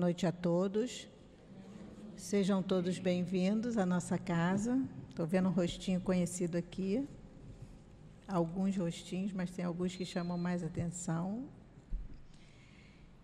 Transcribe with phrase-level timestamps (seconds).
[0.00, 1.06] Boa noite a todos.
[2.16, 4.82] Sejam todos bem-vindos à nossa casa.
[5.10, 7.06] Estou vendo um rostinho conhecido aqui.
[8.26, 11.44] Alguns rostinhos, mas tem alguns que chamam mais atenção.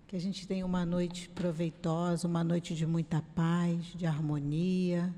[0.07, 5.15] Que a gente tenha uma noite proveitosa, uma noite de muita paz, de harmonia.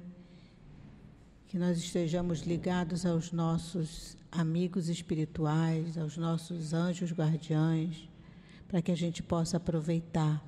[1.49, 8.09] Que nós estejamos ligados aos nossos amigos espirituais, aos nossos anjos guardiães,
[8.69, 10.41] para que a gente possa aproveitar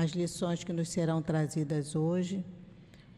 [0.00, 2.44] as lições que nos serão trazidas hoje.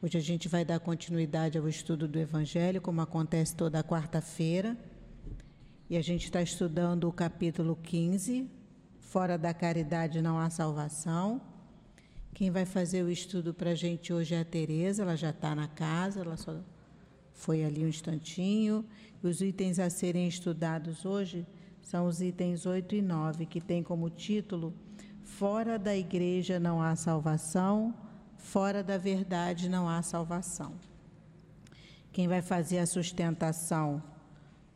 [0.01, 4.75] Hoje a gente vai dar continuidade ao estudo do Evangelho, como acontece toda quarta-feira.
[5.91, 8.49] E a gente está estudando o capítulo 15,
[8.99, 11.43] Fora da Caridade Não Há Salvação.
[12.33, 15.55] Quem vai fazer o estudo para a gente hoje é a Tereza, ela já está
[15.55, 16.57] na casa, ela só
[17.35, 18.87] foi ali um instantinho.
[19.23, 21.47] Os itens a serem estudados hoje
[21.83, 24.73] são os itens 8 e 9, que tem como título
[25.39, 27.95] Fora da igreja não há salvação,
[28.37, 30.75] fora da verdade não há salvação.
[32.13, 34.03] Quem vai fazer a sustentação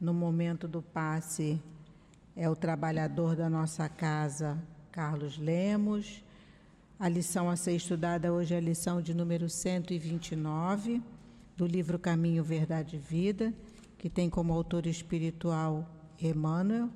[0.00, 1.60] no momento do passe
[2.34, 4.58] é o trabalhador da nossa casa,
[4.91, 6.25] Carlos Lemos.
[6.98, 11.02] A lição a ser estudada hoje é a lição de número 129
[11.55, 13.52] do livro Caminho, Verdade e Vida,
[13.98, 15.86] que tem como autor espiritual
[16.19, 16.88] Emmanuel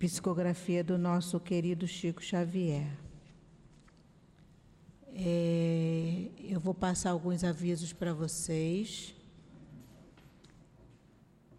[0.00, 2.90] psicografia do nosso querido Chico Xavier.
[5.12, 9.14] É, eu vou passar alguns avisos para vocês.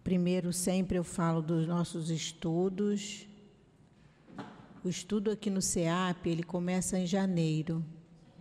[0.02, 3.28] Primeiro, sempre eu falo dos nossos estudos.
[4.82, 7.84] O estudo aqui no CEAP, ele começa em janeiro,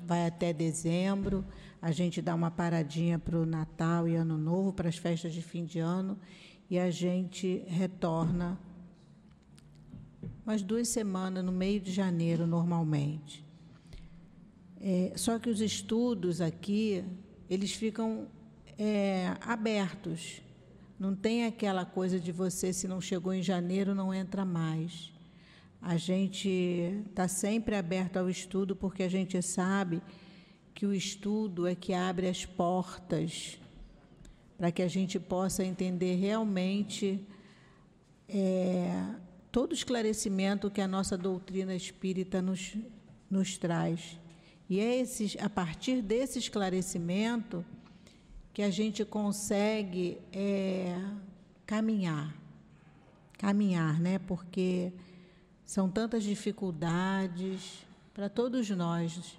[0.03, 1.45] vai até dezembro.
[1.79, 5.43] A gente dá uma paradinha para o Natal e Ano Novo, para as festas de
[5.43, 6.17] fim de ano,
[6.71, 8.59] e a gente retorna
[10.45, 13.45] umas duas semanas no meio de janeiro, normalmente.
[14.79, 17.03] É, só que os estudos aqui,
[17.49, 18.27] eles ficam
[18.77, 20.41] é, abertos.
[20.99, 25.11] Não tem aquela coisa de você, se não chegou em janeiro, não entra mais.
[25.81, 26.49] A gente
[27.09, 30.01] está sempre aberto ao estudo porque a gente sabe
[30.73, 33.59] que o estudo é que abre as portas
[34.57, 37.25] para que a gente possa entender realmente
[38.29, 38.91] é,
[39.51, 42.77] todo esclarecimento que a nossa doutrina espírita nos,
[43.29, 44.17] nos traz.
[44.69, 47.65] E é esse, a partir desse esclarecimento
[48.53, 50.97] que a gente consegue é,
[51.65, 52.33] caminhar.
[53.37, 54.19] Caminhar, né?
[54.19, 54.93] Porque
[55.65, 59.37] são tantas dificuldades para todos nós.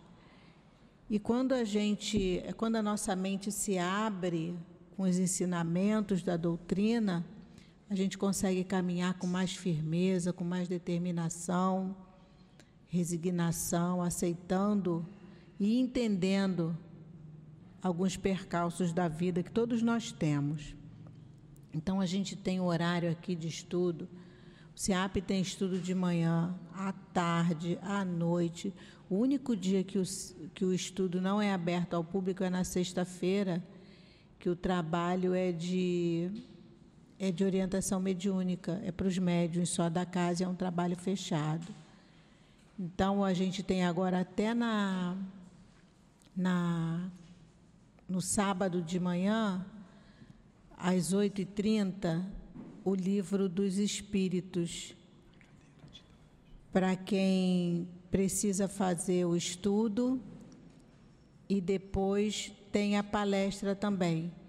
[1.08, 4.54] E quando a gente, quando a nossa mente se abre
[4.96, 7.24] com os ensinamentos da doutrina,
[7.92, 11.94] a gente consegue caminhar com mais firmeza, com mais determinação,
[12.88, 15.06] resignação, aceitando
[15.60, 16.74] e entendendo
[17.82, 20.74] alguns percalços da vida que todos nós temos.
[21.74, 24.08] Então a gente tem horário aqui de estudo.
[24.74, 28.72] O SEAP tem estudo de manhã, à tarde, à noite.
[29.10, 30.02] O único dia que o,
[30.54, 33.62] que o estudo não é aberto ao público é na sexta-feira,
[34.38, 36.30] que o trabalho é de
[37.22, 41.72] é de orientação mediúnica, é para os médiuns só da casa, é um trabalho fechado.
[42.76, 45.16] Então a gente tem agora até na,
[46.36, 47.08] na
[48.08, 49.64] no sábado de manhã,
[50.76, 52.26] às 8h30,
[52.84, 54.92] o livro dos Espíritos.
[56.72, 60.20] Para quem precisa fazer o estudo
[61.48, 64.41] e depois tem a palestra também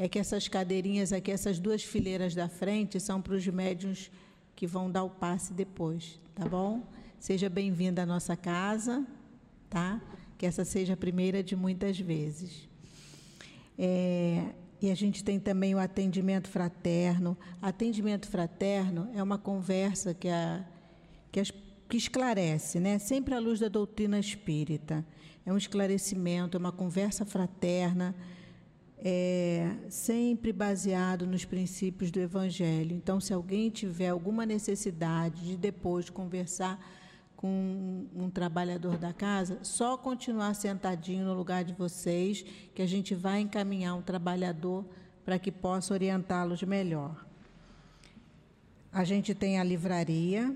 [0.00, 4.10] é que essas cadeirinhas aqui, essas duas fileiras da frente, são para os médiums
[4.56, 6.82] que vão dar o passe depois, tá bom?
[7.18, 9.06] Seja bem-vinda à nossa casa,
[9.68, 10.00] tá?
[10.38, 12.66] Que essa seja a primeira de muitas vezes.
[13.78, 14.46] É,
[14.80, 17.36] e a gente tem também o atendimento fraterno.
[17.60, 20.64] Atendimento fraterno é uma conversa que, a,
[21.30, 22.98] que, as, que esclarece, né?
[22.98, 25.04] sempre à luz da doutrina espírita.
[25.44, 28.16] É um esclarecimento, é uma conversa fraterna
[29.02, 32.94] é, sempre baseado nos princípios do Evangelho.
[32.94, 36.78] Então, se alguém tiver alguma necessidade de depois conversar
[37.34, 42.44] com um, um trabalhador da casa, só continuar sentadinho no lugar de vocês,
[42.74, 44.84] que a gente vai encaminhar um trabalhador
[45.24, 47.26] para que possa orientá-los melhor.
[48.92, 50.54] A gente tem a livraria,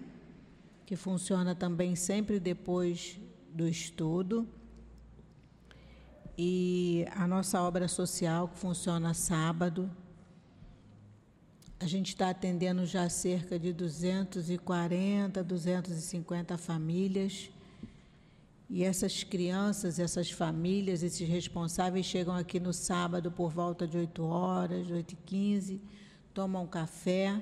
[0.85, 3.19] que funciona também sempre depois
[3.55, 4.47] do estudo
[6.37, 9.91] e a nossa obra social, que funciona sábado,
[11.79, 17.51] a gente está atendendo já cerca de 240, 250 famílias.
[18.69, 24.25] E essas crianças, essas famílias, esses responsáveis chegam aqui no sábado por volta de 8
[24.25, 25.81] horas, 8 e 15,
[26.33, 27.41] tomam café,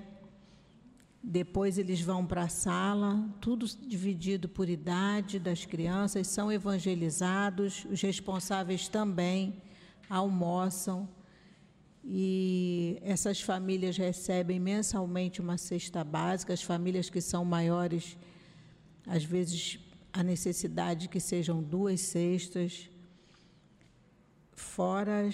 [1.22, 8.00] depois eles vão para a sala, tudo dividido por idade das crianças, são evangelizados, os
[8.00, 9.62] responsáveis também
[10.10, 11.08] almoçam.
[12.04, 18.18] E essas famílias recebem mensalmente uma cesta básica, as famílias que são maiores,
[19.06, 19.78] às vezes
[20.12, 22.90] a necessidade que sejam duas cestas,
[24.52, 25.30] fora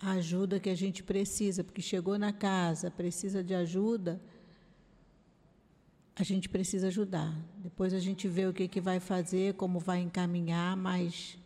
[0.00, 4.20] a ajuda que a gente precisa, porque chegou na casa, precisa de ajuda,
[6.18, 7.32] a gente precisa ajudar.
[7.58, 11.38] Depois a gente vê o que, que vai fazer, como vai encaminhar, mas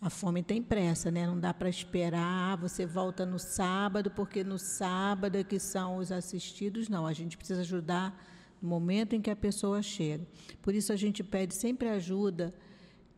[0.00, 1.26] a fome tem pressa, né?
[1.26, 5.98] Não dá para esperar, ah, você volta no sábado, porque no sábado é que são
[5.98, 6.88] os assistidos.
[6.88, 8.18] Não, a gente precisa ajudar
[8.60, 10.26] no momento em que a pessoa chega.
[10.62, 12.54] Por isso a gente pede sempre ajuda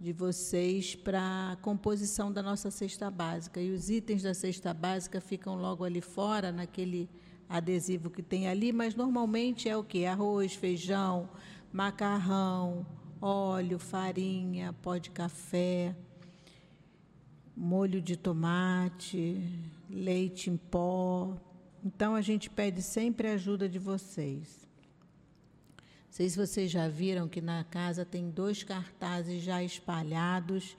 [0.01, 3.61] de vocês para a composição da nossa cesta básica.
[3.61, 7.09] E os itens da cesta básica ficam logo ali fora, naquele
[7.49, 10.05] adesivo que tem ali, mas normalmente é o que?
[10.05, 11.29] Arroz, feijão,
[11.73, 12.87] macarrão,
[13.21, 15.95] óleo, farinha, pó de café,
[17.57, 19.43] molho de tomate,
[19.89, 21.37] leite em pó.
[21.85, 24.67] Então a gente pede sempre a ajuda de vocês.
[25.77, 30.77] Não sei se vocês já viram que na casa tem dois cartazes já espalhados,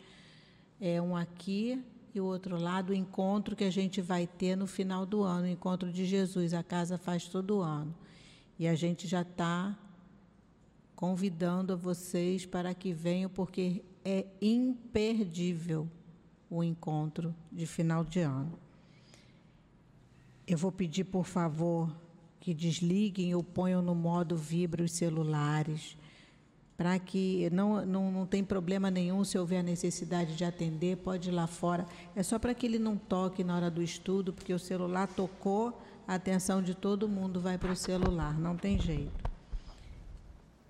[0.81, 1.83] é um aqui
[2.17, 5.43] e o outro lado, o encontro que a gente vai ter no final do ano,
[5.43, 6.53] o encontro de Jesus.
[6.53, 7.93] A casa faz todo ano.
[8.57, 9.77] E a gente já está
[10.95, 15.87] convidando a vocês para que venham, porque é imperdível
[16.49, 18.57] o encontro de final de ano.
[20.47, 21.95] Eu vou pedir, por favor,
[22.39, 25.97] que desliguem ou ponham no modo vibra os celulares
[26.77, 31.31] para que não, não, não tem problema nenhum se houver necessidade de atender, pode ir
[31.31, 31.87] lá fora.
[32.15, 35.81] É só para que ele não toque na hora do estudo, porque o celular tocou,
[36.07, 39.27] a atenção de todo mundo vai para o celular, não tem jeito.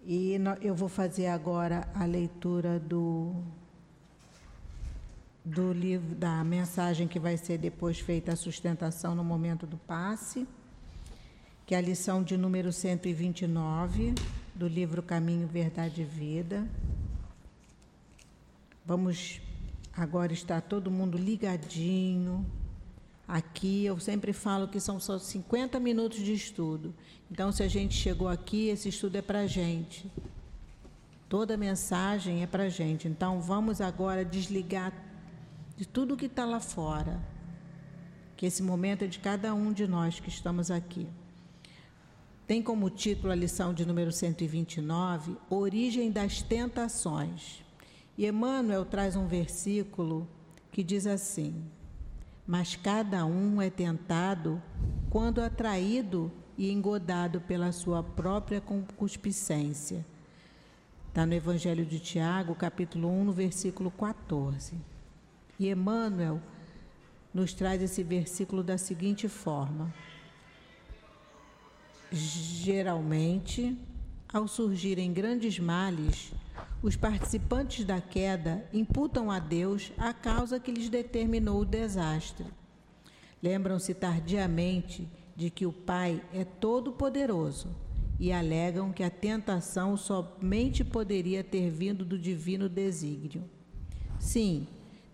[0.05, 3.35] E eu vou fazer agora a leitura do,
[5.43, 10.47] do livro, da mensagem que vai ser depois feita a sustentação no momento do passe,
[11.65, 14.15] que é a lição de número 129
[14.57, 16.67] do livro Caminho, Verdade e Vida.
[18.83, 19.39] Vamos
[19.95, 22.43] agora estar todo mundo ligadinho.
[23.27, 26.91] Aqui eu sempre falo que são só 50 minutos de estudo.
[27.29, 30.11] Então, se a gente chegou aqui, esse estudo é para a gente.
[31.29, 33.07] Toda mensagem é para a gente.
[33.07, 34.91] Então, vamos agora desligar
[35.75, 37.21] de tudo que está lá fora.
[38.35, 41.07] Que esse momento é de cada um de nós que estamos aqui
[42.47, 47.61] tem como título a lição de número 129, Origem das Tentações.
[48.17, 50.25] E Emmanuel traz um versículo
[50.71, 51.61] que diz assim:
[52.47, 54.63] Mas cada um é tentado
[55.09, 60.05] quando atraído e engodado pela sua própria concupiscência.
[61.09, 64.75] Está no Evangelho de Tiago, capítulo 1, no versículo 14.
[65.59, 66.41] E Emmanuel
[67.33, 69.93] nos traz esse versículo da seguinte forma:
[72.11, 73.77] Geralmente,
[74.31, 76.31] ao surgirem grandes males,
[76.81, 82.45] os participantes da queda imputam a Deus a causa que lhes determinou o desastre.
[83.41, 87.75] Lembram-se tardiamente de que o Pai é todo-poderoso
[88.19, 93.43] e alegam que a tentação somente poderia ter vindo do divino desígnio.
[94.19, 94.67] Sim,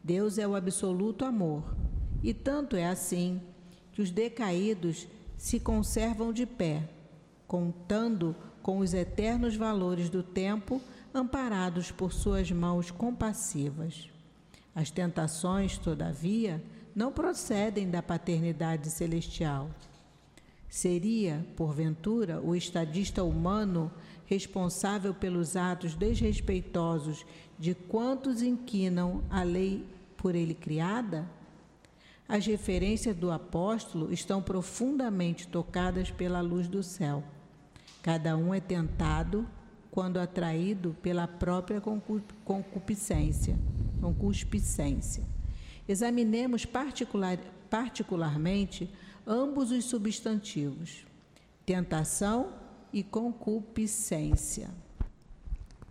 [0.03, 1.75] Deus é o absoluto amor,
[2.21, 3.41] e tanto é assim
[3.91, 5.07] que os decaídos
[5.43, 6.87] se conservam de pé,
[7.45, 10.81] contando com os eternos valores do tempo,
[11.13, 14.09] amparados por suas mãos compassivas.
[14.73, 16.63] As tentações, todavia,
[16.95, 19.69] não procedem da paternidade celestial.
[20.69, 23.91] Seria, porventura, o estadista humano
[24.25, 27.25] responsável pelos atos desrespeitosos
[27.59, 29.85] de quantos inquinam a lei
[30.15, 31.29] por ele criada?
[32.33, 37.23] As referências do apóstolo estão profundamente tocadas pela luz do céu.
[38.01, 39.47] Cada um é tentado
[39.91, 41.79] quando atraído pela própria
[42.43, 43.55] concupiscência,
[44.01, 45.23] concupiscência.
[45.87, 47.37] Examinemos particular,
[47.69, 48.89] particularmente
[49.27, 51.05] ambos os substantivos,
[51.67, 52.51] tentação
[52.91, 54.71] e concupiscência.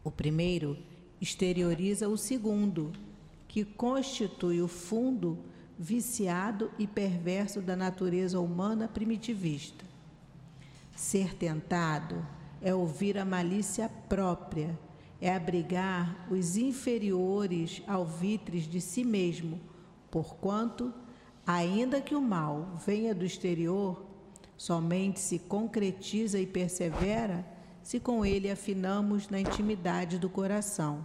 [0.02, 0.76] O primeiro
[1.20, 2.90] exterioriza o segundo,
[3.46, 5.51] que constitui o fundo
[5.82, 9.84] viciado e perverso da natureza humana primitivista.
[10.94, 12.24] Ser tentado
[12.60, 14.78] é ouvir a malícia própria
[15.20, 19.60] é abrigar os inferiores alvitres de si mesmo,
[20.08, 20.94] porquanto,
[21.44, 24.04] ainda que o mal venha do exterior,
[24.56, 27.44] somente se concretiza e persevera
[27.82, 31.04] se com ele afinamos na intimidade do coração.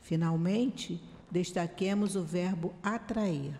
[0.00, 3.58] Finalmente, destaquemos o verbo atrair.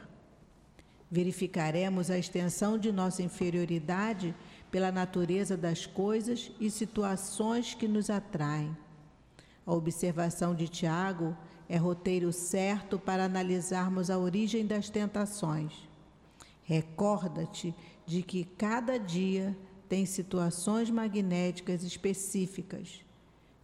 [1.10, 4.34] Verificaremos a extensão de nossa inferioridade
[4.70, 8.76] pela natureza das coisas e situações que nos atraem.
[9.66, 11.36] A observação de Tiago
[11.68, 15.72] é roteiro certo para analisarmos a origem das tentações.
[16.62, 17.74] Recorda-te
[18.06, 19.56] de que cada dia
[19.88, 23.00] tem situações magnéticas específicas.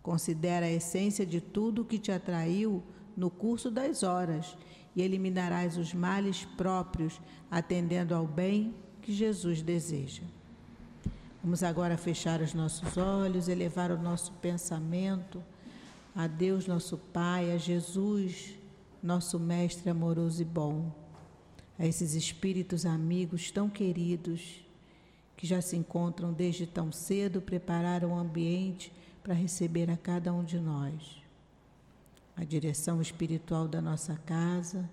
[0.03, 2.83] Considera a essência de tudo que te atraiu
[3.17, 4.57] no curso das horas
[4.95, 10.23] e eliminarás os males próprios, atendendo ao bem que Jesus deseja.
[11.43, 15.43] Vamos agora fechar os nossos olhos, elevar o nosso pensamento
[16.15, 18.55] a Deus, nosso Pai, a Jesus,
[19.03, 20.91] nosso Mestre amoroso e bom,
[21.79, 24.65] a esses espíritos amigos tão queridos
[25.37, 28.93] que já se encontram desde tão cedo, prepararam o ambiente
[29.23, 31.24] para receber a cada um de nós.
[32.37, 34.89] A direção espiritual da nossa casa,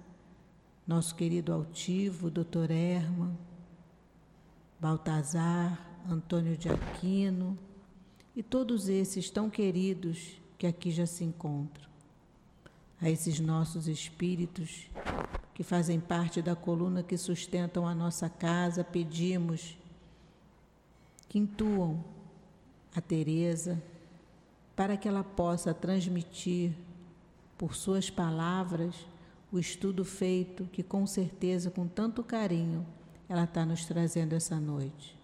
[0.86, 2.71] nosso querido altivo, Dr.
[2.71, 3.36] Erma,
[4.79, 5.79] Baltazar,
[6.10, 7.57] Antônio de Aquino
[8.36, 11.89] e todos esses tão queridos que aqui já se encontram.
[13.00, 14.88] A esses nossos espíritos
[15.53, 19.75] que fazem parte da coluna que sustentam a nossa casa, pedimos
[21.27, 22.03] que intuam
[22.95, 23.81] a Teresa
[24.75, 26.74] para que ela possa transmitir
[27.62, 28.96] por suas palavras
[29.51, 32.84] o estudo feito que com certeza com tanto carinho
[33.30, 35.15] ela está nos trazendo essa noite.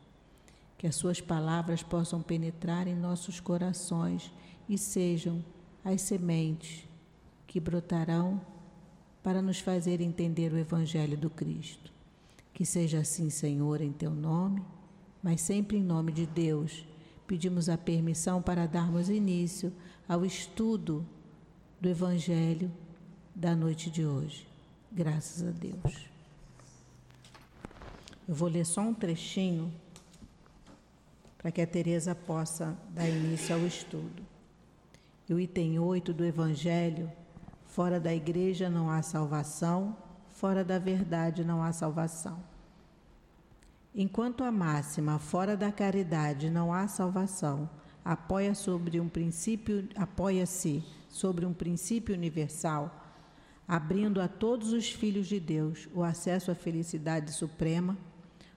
[0.78, 4.32] Que as suas palavras possam penetrar em nossos corações
[4.70, 5.44] e sejam
[5.84, 6.88] as sementes
[7.48, 8.40] que brotarão
[9.24, 11.92] para nos fazer entender o Evangelho do Cristo.
[12.54, 14.64] Que seja assim, Senhor, em teu nome
[15.22, 16.86] mas sempre em nome de Deus,
[17.26, 19.74] pedimos a permissão para darmos início
[20.08, 21.06] ao estudo
[21.80, 22.72] do Evangelho
[23.36, 24.48] da noite de hoje.
[24.92, 26.08] Graças a Deus.
[28.28, 29.72] Eu vou ler só um trechinho
[31.38, 34.24] para que a Teresa possa dar início ao estudo.
[35.30, 37.12] E o item 8 do Evangelho,
[37.68, 39.96] fora da igreja não há salvação,
[40.30, 42.40] fora da verdade não há salvação.
[43.94, 47.70] Enquanto a máxima fora da caridade não há salvação,
[48.04, 53.04] apoia sobre um princípio, apoia-se sobre um princípio universal,
[53.68, 57.98] abrindo a todos os filhos de Deus o acesso à felicidade suprema,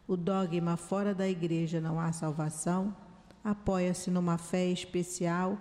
[0.07, 2.95] o dogma fora da igreja não há salvação,
[3.45, 5.59] apoia-se numa fé especial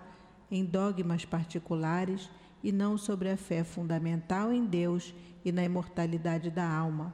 [0.49, 2.29] em dogmas particulares
[2.63, 5.13] e não sobre a fé fundamental em Deus
[5.45, 7.13] e na imortalidade da alma,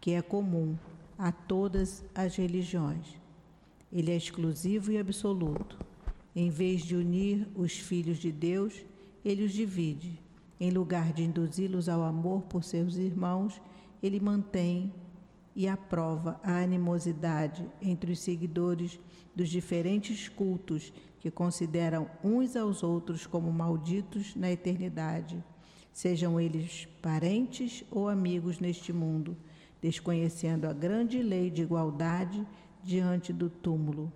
[0.00, 0.76] que é comum
[1.18, 3.16] a todas as religiões.
[3.92, 5.78] Ele é exclusivo e absoluto.
[6.34, 8.84] Em vez de unir os filhos de Deus,
[9.24, 10.20] ele os divide.
[10.60, 13.60] Em lugar de induzi-los ao amor por seus irmãos,
[14.02, 14.92] ele mantém
[15.56, 18.98] e aprova a animosidade entre os seguidores
[19.34, 25.42] dos diferentes cultos que consideram uns aos outros como malditos na eternidade,
[25.92, 29.36] sejam eles parentes ou amigos neste mundo
[29.84, 32.46] desconhecendo a grande lei de igualdade
[32.82, 34.10] diante do túmulo.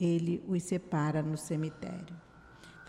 [0.00, 2.21] Ele os separa no cemitério.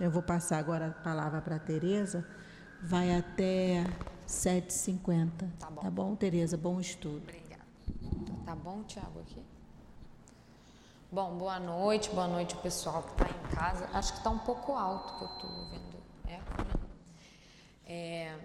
[0.03, 2.27] Então, eu vou passar agora a palavra para a Tereza.
[2.81, 3.85] Vai até
[4.27, 5.49] 7h50.
[5.57, 5.81] Tá bom.
[5.81, 6.57] Tá bom, Tereza?
[6.57, 7.23] Bom estudo.
[7.23, 7.63] Obrigada.
[8.45, 9.41] Tá bom, Tiago, aqui?
[11.09, 13.89] Bom, boa noite, boa noite pessoal que está em casa.
[13.93, 16.73] Acho que está um pouco alto que eu estou ouvindo eco, né?
[17.85, 18.37] É,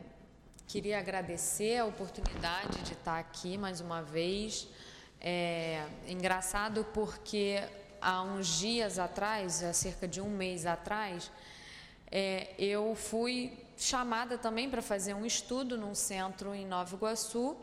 [0.64, 4.68] Queria agradecer a oportunidade de estar aqui mais uma vez.
[5.20, 7.60] É engraçado porque
[8.00, 11.30] há uns dias atrás, há cerca de um mês atrás,
[12.10, 17.56] é, eu fui chamada também para fazer um estudo num centro em Nova Iguaçu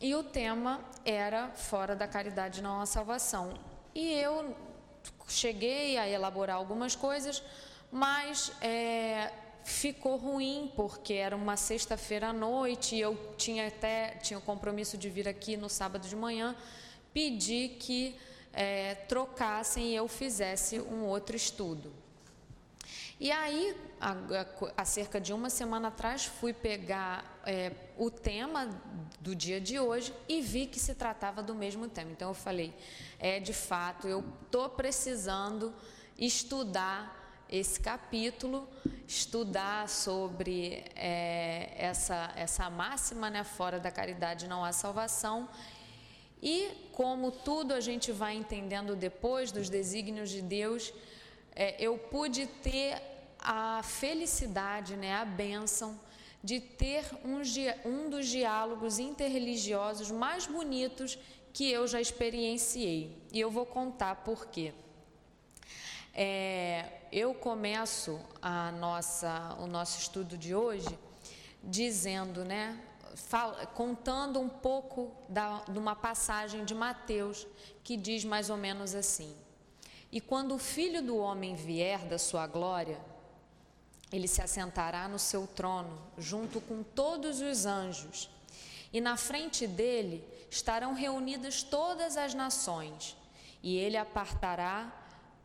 [0.00, 3.54] e o tema era Fora da Caridade Não há Salvação.
[3.94, 4.54] E eu
[5.26, 7.42] cheguei a elaborar algumas coisas,
[7.90, 9.32] mas é,
[9.64, 14.96] ficou ruim porque era uma sexta-feira à noite e eu tinha até tinha o compromisso
[14.96, 16.54] de vir aqui no sábado de manhã
[17.12, 18.14] pedi que
[18.52, 21.92] é, trocassem e eu fizesse um outro estudo
[23.20, 28.68] e aí há, cerca de uma semana atrás fui pegar é, o tema
[29.20, 32.72] do dia de hoje e vi que se tratava do mesmo tema então eu falei
[33.18, 35.74] é de fato eu estou precisando
[36.16, 38.68] estudar esse capítulo,
[39.06, 43.42] estudar sobre é, essa, essa máxima, né?
[43.42, 45.48] Fora da caridade não há salvação.
[46.42, 50.92] E como tudo a gente vai entendendo depois dos desígnios de Deus,
[51.54, 53.00] é, eu pude ter
[53.38, 55.98] a felicidade, né, a bênção
[56.42, 57.40] de ter um,
[57.84, 61.18] um dos diálogos interreligiosos mais bonitos
[61.52, 63.16] que eu já experienciei.
[63.32, 64.72] E eu vou contar por quê.
[66.14, 70.98] É, eu começo a nossa, o nosso estudo de hoje
[71.62, 72.78] dizendo, né,
[73.74, 77.46] contando um pouco da, de uma passagem de Mateus
[77.82, 79.34] que diz mais ou menos assim:
[80.10, 82.98] E quando o Filho do Homem vier da sua glória,
[84.10, 88.30] ele se assentará no seu trono, junto com todos os anjos,
[88.92, 93.16] e na frente dele estarão reunidas todas as nações,
[93.62, 94.90] e ele apartará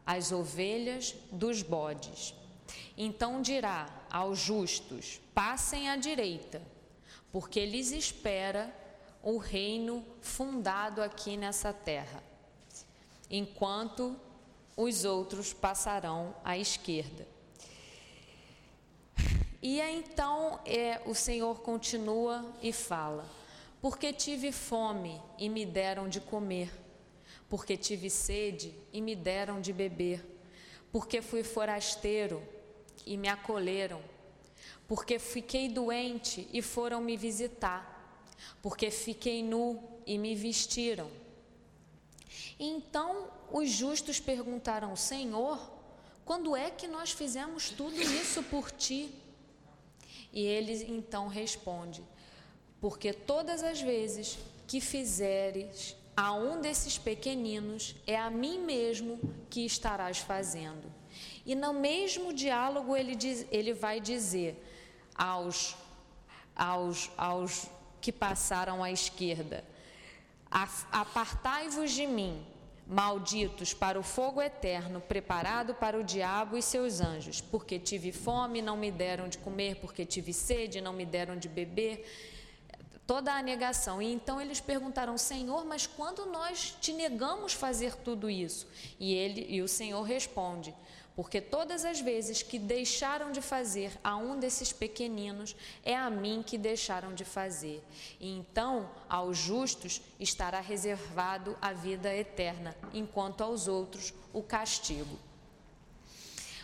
[0.05, 2.33] as ovelhas dos bodes.
[2.97, 6.61] Então dirá aos justos: passem à direita,
[7.33, 8.71] porque lhes espera
[9.23, 12.23] o reino fundado aqui nessa terra,
[13.27, 14.15] enquanto
[14.77, 17.27] os outros passarão à esquerda.
[19.63, 23.27] E então é, o Senhor continua e fala:
[23.81, 26.71] Porque tive fome e me deram de comer,
[27.49, 30.23] porque tive sede e me deram de beber,
[30.91, 32.43] porque fui forasteiro
[33.07, 34.12] e me acolheram,
[34.87, 38.27] porque fiquei doente e foram me visitar,
[38.61, 41.09] porque fiquei nu e me vestiram.
[42.59, 45.71] Então os justos perguntaram: Senhor,
[46.25, 49.13] quando é que nós fizemos tudo isso por ti?
[50.31, 52.03] E ele então responde:
[52.79, 54.37] Porque todas as vezes
[54.67, 60.91] que fizeres a um desses pequeninos, é a mim mesmo que estarás fazendo.
[61.45, 64.63] E no mesmo diálogo ele, diz, ele vai dizer
[65.15, 65.75] aos,
[66.55, 67.67] aos, aos
[68.01, 69.63] que passaram à esquerda:
[70.91, 72.45] Apartai-vos de mim,
[72.85, 78.61] Malditos para o fogo eterno, preparado para o diabo e seus anjos, porque tive fome,
[78.61, 82.05] não me deram de comer, porque tive sede, não me deram de beber.
[83.07, 84.01] Toda a negação.
[84.01, 88.67] E então eles perguntaram: Senhor, mas quando nós te negamos fazer tudo isso?
[88.99, 90.73] E ele e o Senhor responde:
[91.15, 96.43] porque todas as vezes que deixaram de fazer a um desses pequeninos, é a mim
[96.45, 97.83] que deixaram de fazer.
[98.19, 105.19] E então, aos justos estará reservado a vida eterna, enquanto aos outros o castigo.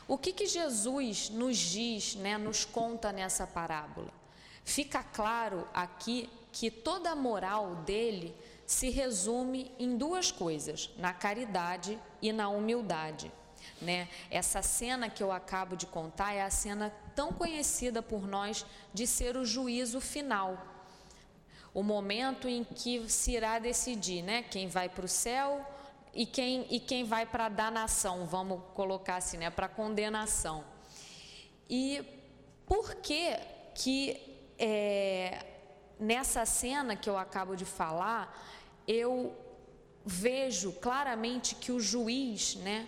[0.08, 4.12] O que, que Jesus nos diz, né, nos conta nessa parábola?
[4.66, 8.36] Fica claro aqui que toda a moral dele
[8.66, 13.32] se resume em duas coisas: na caridade e na humildade.
[13.82, 14.08] Né?
[14.30, 19.08] Essa cena que eu acabo de contar é a cena tão conhecida por nós de
[19.08, 20.66] ser o juízo final.
[21.74, 24.44] O momento em que se irá decidir né?
[24.44, 25.66] quem vai para o céu
[26.14, 29.50] e quem, e quem vai para a danação, vamos colocar assim, né?
[29.50, 30.64] para a condenação.
[31.70, 32.04] E
[32.66, 33.38] por que
[33.76, 34.20] que
[34.58, 35.46] é,
[36.00, 38.38] nessa cena que eu acabo de falar,
[38.88, 39.36] eu
[40.06, 42.88] vejo claramente que o juiz, né,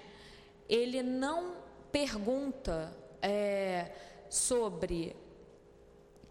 [0.72, 1.58] ele não
[1.92, 3.92] pergunta é,
[4.30, 5.14] sobre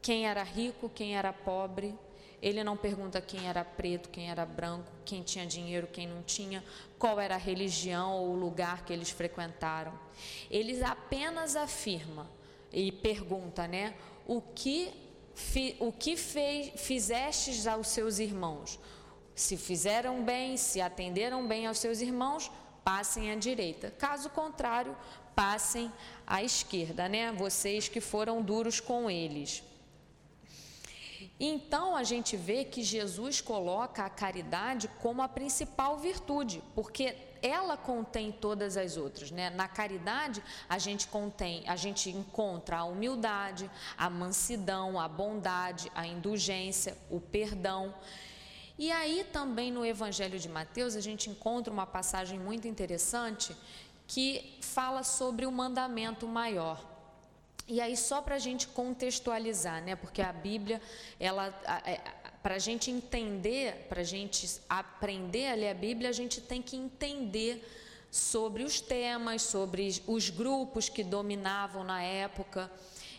[0.01, 1.95] quem era rico, quem era pobre,
[2.41, 6.65] ele não pergunta quem era preto, quem era branco, quem tinha dinheiro, quem não tinha,
[6.99, 9.93] qual era a religião ou o lugar que eles frequentaram.
[10.51, 12.27] Ele apenas afirma
[12.73, 13.95] e pergunta, né?
[14.27, 14.91] O que,
[15.35, 18.79] fi, o que fez, fizestes aos seus irmãos?
[19.35, 22.51] Se fizeram bem, se atenderam bem aos seus irmãos,
[22.91, 23.93] passem à direita.
[23.93, 24.97] Caso contrário,
[25.33, 25.93] passem
[26.27, 27.31] à esquerda, né?
[27.31, 29.63] Vocês que foram duros com eles.
[31.39, 37.77] Então a gente vê que Jesus coloca a caridade como a principal virtude, porque ela
[37.77, 39.51] contém todas as outras, né?
[39.51, 46.05] Na caridade a gente contém, a gente encontra a humildade, a mansidão, a bondade, a
[46.07, 47.95] indulgência, o perdão.
[48.81, 53.55] E aí também no Evangelho de Mateus a gente encontra uma passagem muito interessante
[54.07, 56.83] que fala sobre o mandamento maior.
[57.69, 59.97] E aí só para a gente contextualizar, né?
[59.97, 60.81] Porque a Bíblia,
[61.21, 61.49] ela,
[61.85, 62.01] é,
[62.43, 66.63] para a gente entender, para a gente aprender a ler a Bíblia, a gente tem
[66.63, 67.63] que entender
[68.11, 72.73] sobre os temas, sobre os grupos que dominavam na época.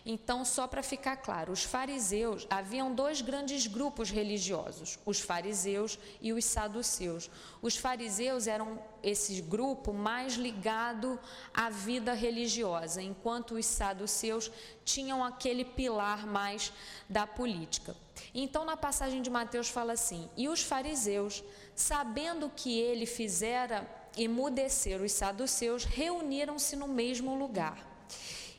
[0.06, 6.34] Então, só para ficar claro, os fariseus, haviam dois grandes grupos religiosos, os fariseus e
[6.34, 7.30] os saduceus.
[7.62, 11.20] Os fariseus eram esse grupo mais ligado
[11.54, 14.52] à vida religiosa, enquanto os saduceus
[14.84, 16.74] tinham aquele pilar mais
[17.08, 17.96] da política.
[18.34, 21.44] Então, na passagem de Mateus fala assim: "E os fariseus,
[21.76, 23.88] sabendo que ele fizera
[24.18, 27.91] emudecer os saduceus, reuniram-se no mesmo lugar."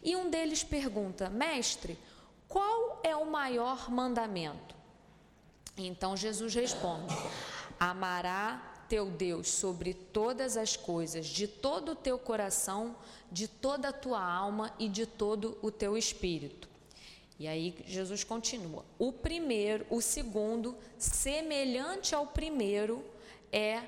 [0.02, 1.98] E um deles pergunta: Mestre,
[2.48, 4.74] qual é o maior mandamento?
[5.76, 7.14] Então Jesus responde:
[7.78, 12.94] Amará teu Deus sobre todas as coisas, de todo o teu coração,
[13.30, 16.68] de toda a tua alma e de todo o teu espírito.
[17.38, 23.04] E aí Jesus continua: O primeiro, o segundo, semelhante ao primeiro,
[23.50, 23.82] é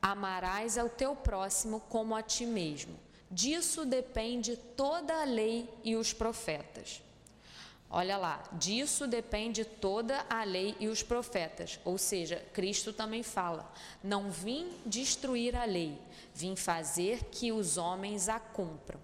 [0.00, 3.05] amarás ao teu próximo como a ti mesmo.
[3.30, 7.02] Disso depende toda a lei e os profetas.
[7.88, 11.78] Olha lá, disso depende toda a lei e os profetas.
[11.84, 15.96] Ou seja, Cristo também fala: Não vim destruir a lei,
[16.34, 19.00] vim fazer que os homens a cumpram.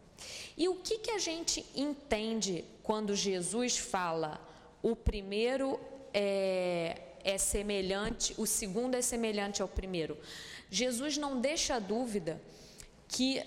[0.57, 4.41] E o que, que a gente entende quando Jesus fala
[4.83, 5.79] o primeiro
[6.13, 10.19] é, é semelhante, o segundo é semelhante ao primeiro?
[10.71, 12.41] Jesus não deixa dúvida
[13.09, 13.43] que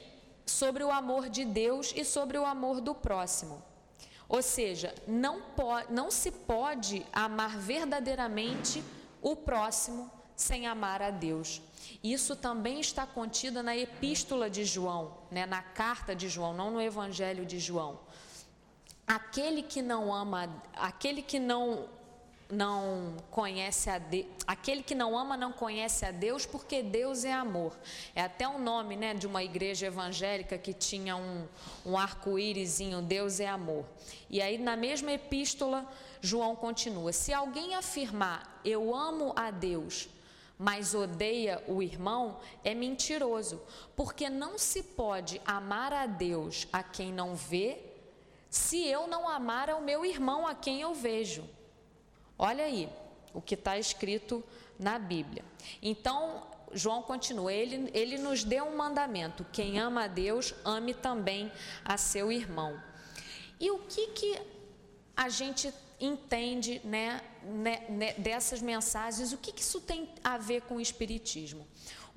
[0.46, 3.62] sobre o amor de Deus e sobre o amor do próximo.
[4.28, 5.42] Ou seja, não,
[5.90, 8.84] não se pode amar verdadeiramente
[9.22, 11.62] o próximo sem amar a Deus.
[12.04, 16.82] Isso também está contido na epístola de João, né, na carta de João, não no
[16.82, 18.00] evangelho de João.
[19.08, 21.88] Aquele que não ama, aquele que não
[22.56, 27.34] não conhece a Deus, aquele que não ama não conhece a Deus porque Deus é
[27.34, 27.78] amor.
[28.16, 31.48] É até o um nome né, de uma igreja evangélica que tinha um,
[31.86, 33.86] um arco-írisinho, Deus é amor.
[34.30, 35.86] E aí na mesma epístola,
[36.22, 40.08] João continua: se alguém afirmar eu amo a Deus,
[40.58, 43.62] mas odeia o irmão, é mentiroso,
[43.96, 47.80] porque não se pode amar a Deus a quem não vê,
[48.50, 51.44] se eu não amar ao meu irmão a quem eu vejo.
[52.38, 52.90] Olha aí
[53.34, 54.44] o que está escrito
[54.80, 55.44] na Bíblia.
[55.82, 56.44] Então,
[56.74, 61.52] João continua, ele, ele nos deu um mandamento: quem ama a Deus, ame também
[61.84, 62.82] a seu irmão.
[63.60, 64.42] E o que, que
[65.16, 69.32] a gente entende né, né, né dessas mensagens?
[69.32, 71.66] O que, que isso tem a ver com o Espiritismo?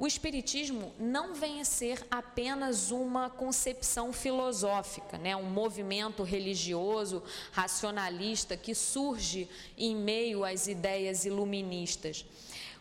[0.01, 5.35] O Espiritismo não vem a ser apenas uma concepção filosófica, né?
[5.35, 12.25] um movimento religioso, racionalista que surge em meio às ideias iluministas.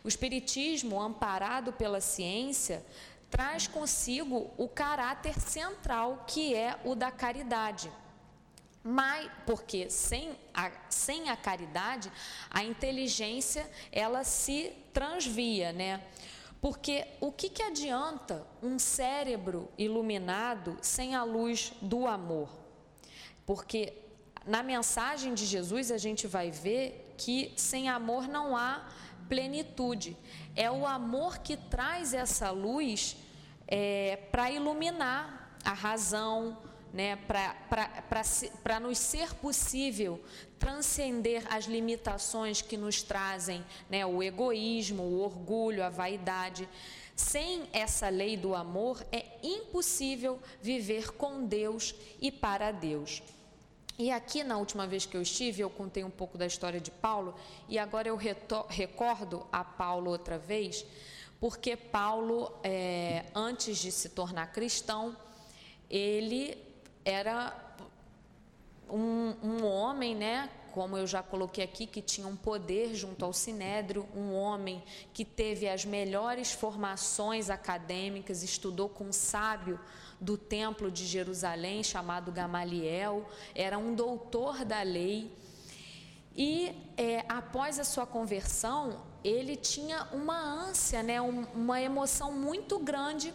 [0.04, 2.86] O Espiritismo, amparado pela ciência,
[3.32, 7.92] traz consigo o caráter central que é o da caridade.
[8.84, 12.12] Mas, porque sem a, sem a caridade,
[12.48, 16.02] a inteligência ela se transvia, né?
[16.60, 22.50] Porque o que, que adianta um cérebro iluminado sem a luz do amor?
[23.46, 23.94] Porque
[24.46, 28.88] na mensagem de Jesus a gente vai ver que sem amor não há
[29.30, 30.18] plenitude.
[30.56, 33.18] É o amor que traz essa luz
[33.68, 36.58] é, para iluminar a razão,
[36.94, 40.22] né, para nos ser possível
[40.58, 46.68] transcender as limitações que nos trazem né, o egoísmo, o orgulho, a vaidade.
[47.16, 53.24] Sem essa lei do amor, é impossível viver com Deus e para Deus.
[54.00, 56.92] E aqui, na última vez que eu estive, eu contei um pouco da história de
[56.92, 57.34] Paulo,
[57.68, 58.16] e agora eu
[58.70, 60.86] recordo a Paulo outra vez,
[61.40, 65.18] porque Paulo, é, antes de se tornar cristão,
[65.90, 66.67] ele
[67.08, 67.56] era
[68.90, 73.32] um, um homem, né, como eu já coloquei aqui, que tinha um poder junto ao
[73.32, 79.80] Sinédrio, um homem que teve as melhores formações acadêmicas, estudou com um sábio
[80.20, 85.32] do Templo de Jerusalém chamado Gamaliel, era um doutor da lei.
[86.36, 93.34] E é, após a sua conversão, ele tinha uma ânsia, né, uma emoção muito grande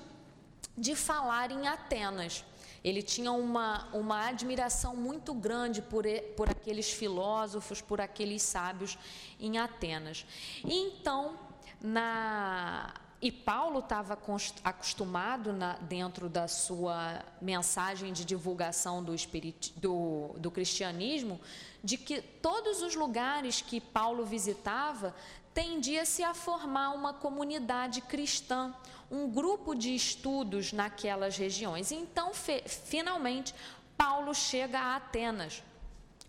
[0.77, 2.45] de falar em Atenas.
[2.85, 6.05] Ele tinha uma, uma admiração muito grande por,
[6.37, 8.99] por aqueles filósofos, por aqueles sábios
[9.39, 10.27] em Atenas.
[10.65, 11.39] E então,
[11.81, 12.93] na,
[13.23, 14.19] e Paulo estava
[14.65, 21.41] acostumado na, dentro da sua mensagem de divulgação do, espirit, do, do cristianismo,
[21.85, 25.15] de que todos os lugares que Paulo visitava
[25.55, 28.75] tendia-se a formar uma comunidade cristã,
[29.11, 31.93] um grupo de estudos naquelas regiões.
[31.93, 32.33] Então,
[32.67, 33.55] finalmente,
[33.97, 35.63] Paulo chega a Atenas.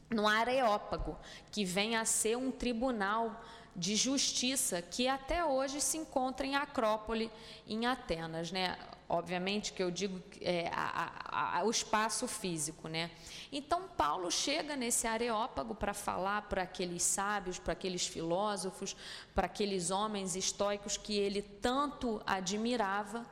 [0.09, 1.17] no Areópago,
[1.51, 3.43] que vem a ser um tribunal
[3.75, 7.31] de justiça que até hoje se encontra em Acrópole,
[7.67, 8.77] em Atenas, né?
[9.07, 13.11] Obviamente que eu digo é, a, a, o espaço físico, né?
[13.51, 18.95] Então Paulo chega nesse Areópago para falar para aqueles sábios, para aqueles filósofos,
[19.35, 23.25] para aqueles homens estoicos que ele tanto admirava,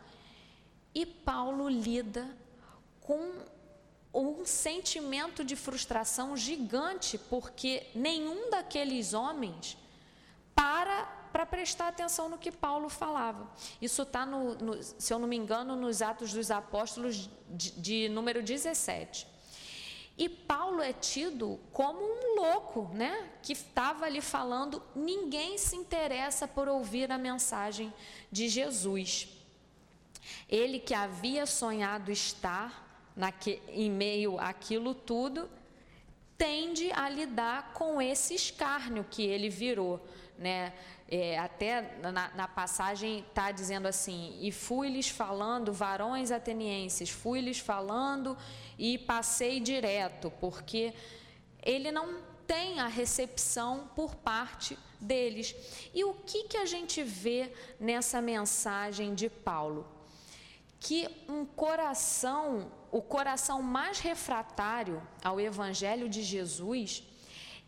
[0.94, 2.38] e Paulo lida
[3.00, 3.32] com
[4.14, 9.78] um sentimento de frustração gigante, porque nenhum daqueles homens
[11.42, 13.50] para prestar atenção no que Paulo falava.
[13.82, 14.28] Isso está,
[15.00, 19.28] se eu não me engano, nos Atos dos Apóstolos de, de número 17.
[20.18, 23.28] E Paulo é tido como um louco, né?
[23.42, 27.92] Que estava ali falando, ninguém se interessa por ouvir a mensagem
[28.32, 29.28] de Jesus.
[30.48, 35.50] Ele que havia sonhado estar naque, em meio àquilo tudo,
[36.38, 40.06] tende a lidar com esse escárnio que ele virou.
[40.42, 40.74] Né?
[41.08, 48.36] É, até na, na passagem está dizendo assim: E fui-lhes falando, varões atenienses, fui-lhes falando
[48.78, 50.96] e passei direto, porque
[51.62, 55.56] ele não tem a recepção por parte deles.
[55.94, 59.88] E o que, que a gente vê nessa mensagem de Paulo?
[60.80, 67.04] Que um coração, o coração mais refratário ao Evangelho de Jesus,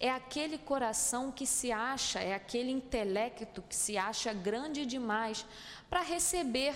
[0.03, 5.45] é aquele coração que se acha, é aquele intelecto que se acha grande demais
[5.89, 6.75] para receber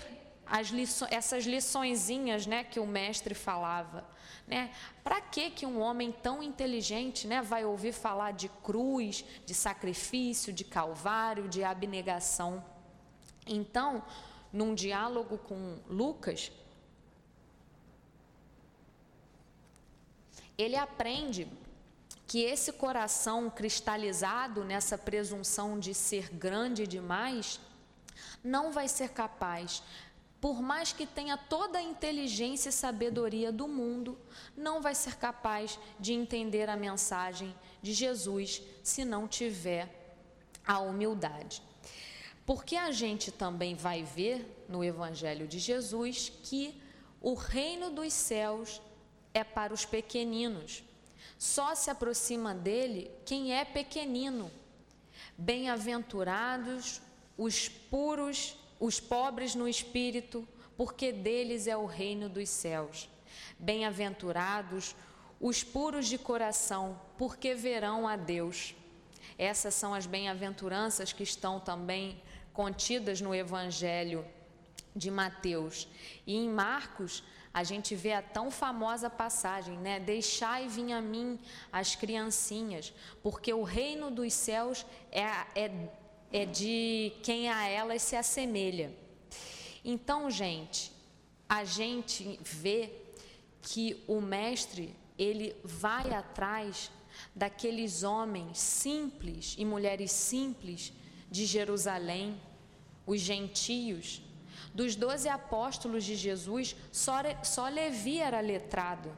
[0.71, 4.07] liço, essas liçõezinhas né, que o mestre falava.
[4.47, 4.71] Né?
[5.03, 10.53] Para que, que um homem tão inteligente né, vai ouvir falar de cruz, de sacrifício,
[10.53, 12.63] de calvário, de abnegação?
[13.45, 14.05] Então,
[14.53, 16.49] num diálogo com Lucas,
[20.57, 21.45] ele aprende
[22.27, 27.59] que esse coração cristalizado nessa presunção de ser grande demais
[28.43, 29.81] não vai ser capaz,
[30.39, 34.17] por mais que tenha toda a inteligência e sabedoria do mundo,
[34.55, 39.89] não vai ser capaz de entender a mensagem de Jesus se não tiver
[40.65, 41.61] a humildade.
[42.45, 46.81] Porque a gente também vai ver no Evangelho de Jesus que
[47.21, 48.81] o reino dos céus
[49.33, 50.83] é para os pequeninos.
[51.37, 54.51] Só se aproxima dele quem é pequenino.
[55.37, 57.01] Bem-aventurados
[57.37, 63.09] os puros, os pobres no espírito, porque deles é o reino dos céus.
[63.59, 64.95] Bem-aventurados
[65.39, 68.75] os puros de coração, porque verão a Deus.
[69.37, 72.21] Essas são as bem-aventuranças que estão também
[72.51, 74.25] contidas no Evangelho
[74.95, 75.87] de Mateus.
[76.25, 77.23] E em Marcos,
[77.57, 79.99] a gente vê a tão famosa passagem, né?
[79.99, 81.39] Deixai vir a mim
[81.71, 82.93] as criancinhas,
[83.23, 85.23] porque o reino dos céus é,
[85.55, 85.89] é,
[86.31, 88.95] é de quem a elas se assemelha.
[89.83, 90.91] Então, gente,
[91.49, 92.93] a gente vê
[93.63, 96.91] que o mestre ele vai atrás
[97.33, 100.93] daqueles homens simples e mulheres simples
[101.31, 102.39] de Jerusalém,
[103.03, 104.21] os gentios,
[104.77, 109.11] dos doze apóstolos de Jesus, só, só Levi era letrado.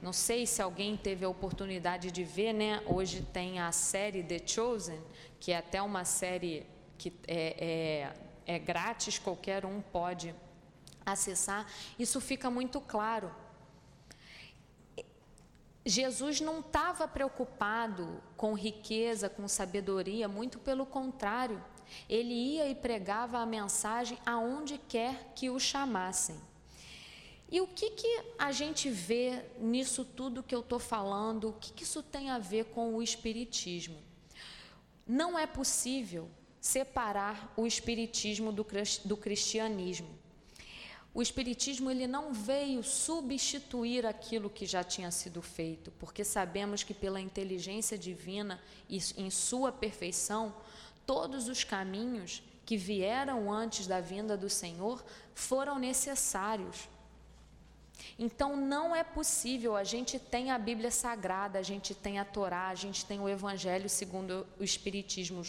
[0.00, 2.80] Não sei se alguém teve a oportunidade de ver, né?
[2.86, 5.00] Hoje tem a série The Chosen,
[5.40, 6.64] que é até uma série
[6.96, 8.12] que é,
[8.46, 10.32] é, é grátis, qualquer um pode
[11.04, 11.66] acessar.
[11.98, 13.34] Isso fica muito claro.
[15.84, 21.60] Jesus não estava preocupado com riqueza, com sabedoria, muito pelo contrário.
[22.08, 26.36] Ele ia e pregava a mensagem aonde quer que o chamassem.
[27.50, 31.50] E o que, que a gente vê nisso tudo que eu estou falando?
[31.50, 34.02] O que, que isso tem a ver com o Espiritismo?
[35.06, 36.28] Não é possível
[36.60, 38.66] separar o Espiritismo do,
[39.04, 40.08] do cristianismo.
[41.14, 46.92] O Espiritismo ele não veio substituir aquilo que já tinha sido feito, porque sabemos que
[46.92, 50.52] pela inteligência divina e em sua perfeição,
[51.06, 56.88] Todos os caminhos que vieram antes da vinda do Senhor foram necessários.
[58.18, 62.68] Então não é possível, a gente tem a Bíblia Sagrada, a gente tem a Torá,
[62.68, 65.42] a gente tem o Evangelho segundo o Espiritismo.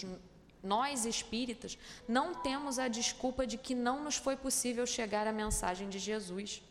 [0.64, 5.90] Nós espíritas não temos a desculpa de que não nos foi possível chegar à mensagem
[5.90, 6.62] de Jesus.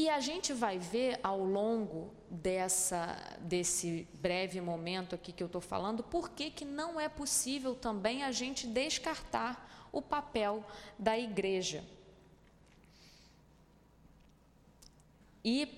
[0.00, 5.60] E a gente vai ver ao longo dessa, desse breve momento aqui que eu estou
[5.60, 10.64] falando, por que, não é possível também a gente descartar o papel
[10.96, 11.82] da igreja.
[15.44, 15.68] E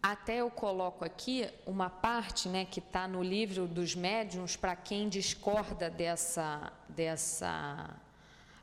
[0.00, 5.08] até eu coloco aqui uma parte né, que está no livro dos médiuns para quem
[5.08, 8.00] discorda dessa, dessa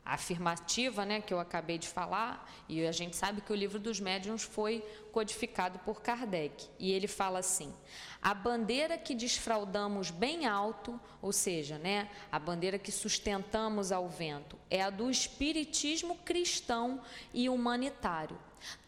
[0.04, 4.00] afirmativa né, que eu acabei de falar, e a gente sabe que o livro dos
[4.00, 6.68] médiuns foi codificado por Kardec.
[6.78, 7.72] E ele fala assim:
[8.20, 14.58] a bandeira que desfraudamos bem alto, ou seja, né, a bandeira que sustentamos ao vento,
[14.68, 17.00] é a do espiritismo cristão
[17.32, 18.38] e humanitário.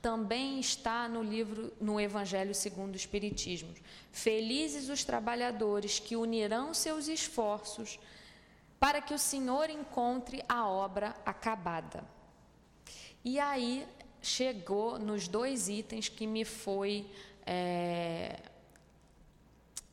[0.01, 3.75] Também está no livro, no Evangelho segundo o Espiritismo.
[4.13, 7.99] Felizes os trabalhadores que unirão seus esforços
[8.85, 12.05] para que o Senhor encontre a obra acabada.
[13.25, 13.89] E aí
[14.21, 17.11] chegou nos dois itens que me foi
[17.47, 18.43] é,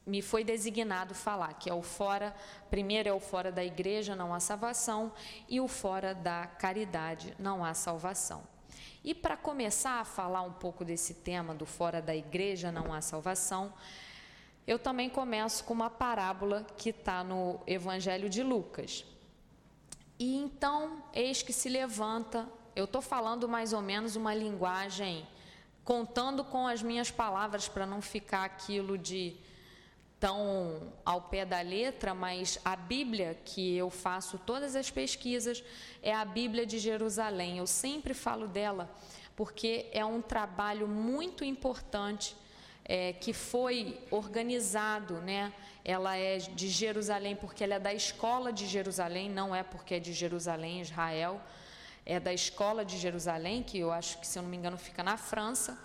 [0.05, 2.35] me foi designado falar, que é o fora,
[2.69, 5.13] primeiro é o fora da igreja, não há salvação,
[5.47, 8.43] e o fora da caridade, não há salvação.
[9.05, 12.99] E para começar a falar um pouco desse tema do fora da igreja, não há
[12.99, 13.71] salvação,
[14.71, 19.03] eu também começo com uma parábola que está no Evangelho de Lucas.
[20.17, 25.27] E então, eis que se levanta, eu estou falando mais ou menos uma linguagem,
[25.83, 29.35] contando com as minhas palavras para não ficar aquilo de
[30.17, 35.61] tão ao pé da letra, mas a Bíblia que eu faço todas as pesquisas
[36.01, 37.57] é a Bíblia de Jerusalém.
[37.57, 38.89] Eu sempre falo dela
[39.35, 42.37] porque é um trabalho muito importante
[42.85, 45.53] é, que foi organizado, né?
[45.83, 49.99] Ela é de Jerusalém porque ela é da escola de Jerusalém, não é porque é
[49.99, 51.41] de Jerusalém, Israel.
[52.05, 55.03] É da escola de Jerusalém, que eu acho que, se eu não me engano, fica
[55.03, 55.77] na França.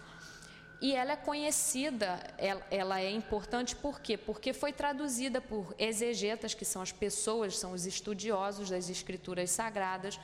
[0.81, 4.17] E ela é conhecida, ela, ela, é importante por quê?
[4.17, 10.21] Porque foi traduzida por exegetas, que são as pessoas, são os estudiosos das escrituras sagradas,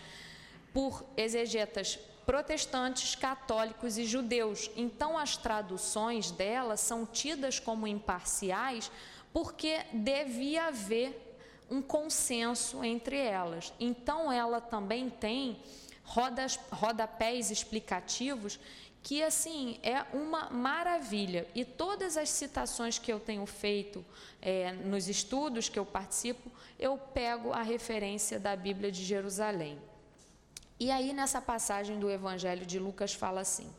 [0.72, 4.70] por exegetas protestantes, católicos e judeus.
[4.76, 8.90] Então, as traduções delas são tidas como imparciais
[9.32, 11.36] porque devia haver
[11.70, 13.72] um consenso entre elas.
[13.80, 15.58] Então, ela também tem
[16.04, 18.58] rodas, rodapés explicativos
[19.02, 24.04] que assim é uma maravilha e todas as citações que eu tenho feito
[24.40, 29.76] é, nos estudos que eu participo eu pego a referência da Bíblia de Jerusalém
[30.82, 33.72] e aí, nessa passagem do Evangelho de Lucas, fala assim: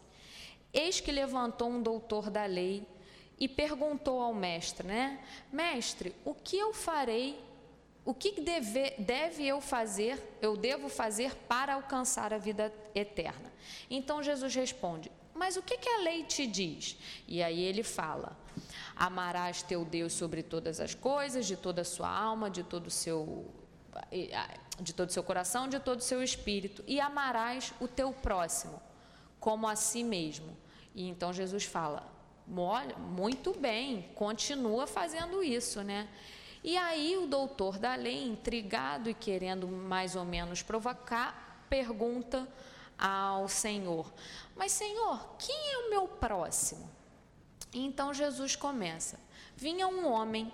[0.73, 2.87] Eis que levantou um doutor da lei
[3.37, 5.19] e perguntou ao mestre, né?
[5.51, 7.43] Mestre, o que eu farei?
[8.05, 13.51] O que deve, deve eu fazer, eu devo fazer para alcançar a vida eterna?
[13.89, 16.97] Então Jesus responde: Mas o que, que a lei te diz?
[17.27, 18.37] E aí ele fala:
[18.95, 22.91] Amarás teu Deus sobre todas as coisas, de toda a sua alma, de todo o
[22.91, 23.45] seu
[24.79, 28.81] de todo o seu coração, de todo o seu espírito, e amarás o teu próximo
[29.39, 30.55] como a si mesmo.
[30.95, 32.07] E então Jesus fala:
[32.97, 36.07] muito bem, continua fazendo isso, né?
[36.63, 42.47] E aí o doutor da lei, intrigado e querendo mais ou menos provocar, pergunta
[42.97, 44.11] ao Senhor:
[44.55, 46.89] Mas Senhor, quem é o meu próximo?
[47.73, 49.19] E então Jesus começa:
[49.57, 50.51] Vinha um homem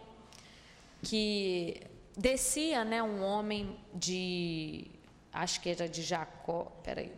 [1.03, 1.82] que
[2.19, 4.86] descia né, um homem de,
[5.32, 7.13] acho que era de Jacó, peraí,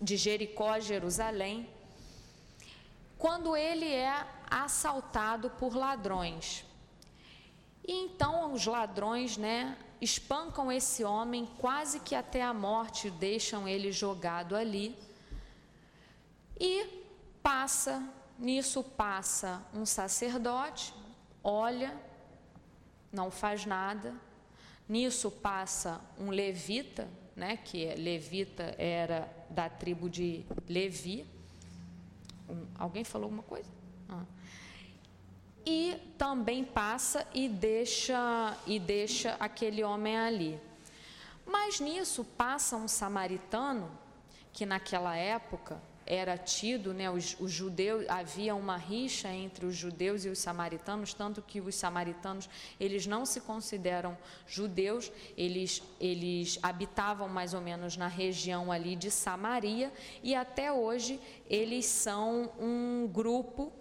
[0.00, 1.70] de Jericó Jerusalém,
[3.16, 6.64] quando ele é assaltado por ladrões.
[7.86, 13.92] E então os ladrões, né, espancam esse homem quase que até a morte, deixam ele
[13.92, 14.98] jogado ali.
[16.58, 17.04] E
[17.44, 18.02] passa,
[18.36, 20.92] nisso passa um sacerdote,
[21.44, 21.96] olha,
[23.16, 24.14] não faz nada.
[24.86, 31.26] Nisso passa um levita, né, que é, levita era da tribo de Levi.
[32.48, 33.68] Um, alguém falou alguma coisa?
[34.08, 34.22] Ah.
[35.64, 40.60] E também passa e deixa e deixa aquele homem ali.
[41.44, 43.90] Mas nisso passa um samaritano
[44.52, 50.24] que naquela época era tido, né, os, os, judeus, havia uma rixa entre os judeus
[50.24, 54.16] e os samaritanos, tanto que os samaritanos, eles não se consideram
[54.46, 59.92] judeus, eles, eles habitavam mais ou menos na região ali de Samaria,
[60.22, 61.20] e até hoje
[61.50, 63.72] eles são um grupo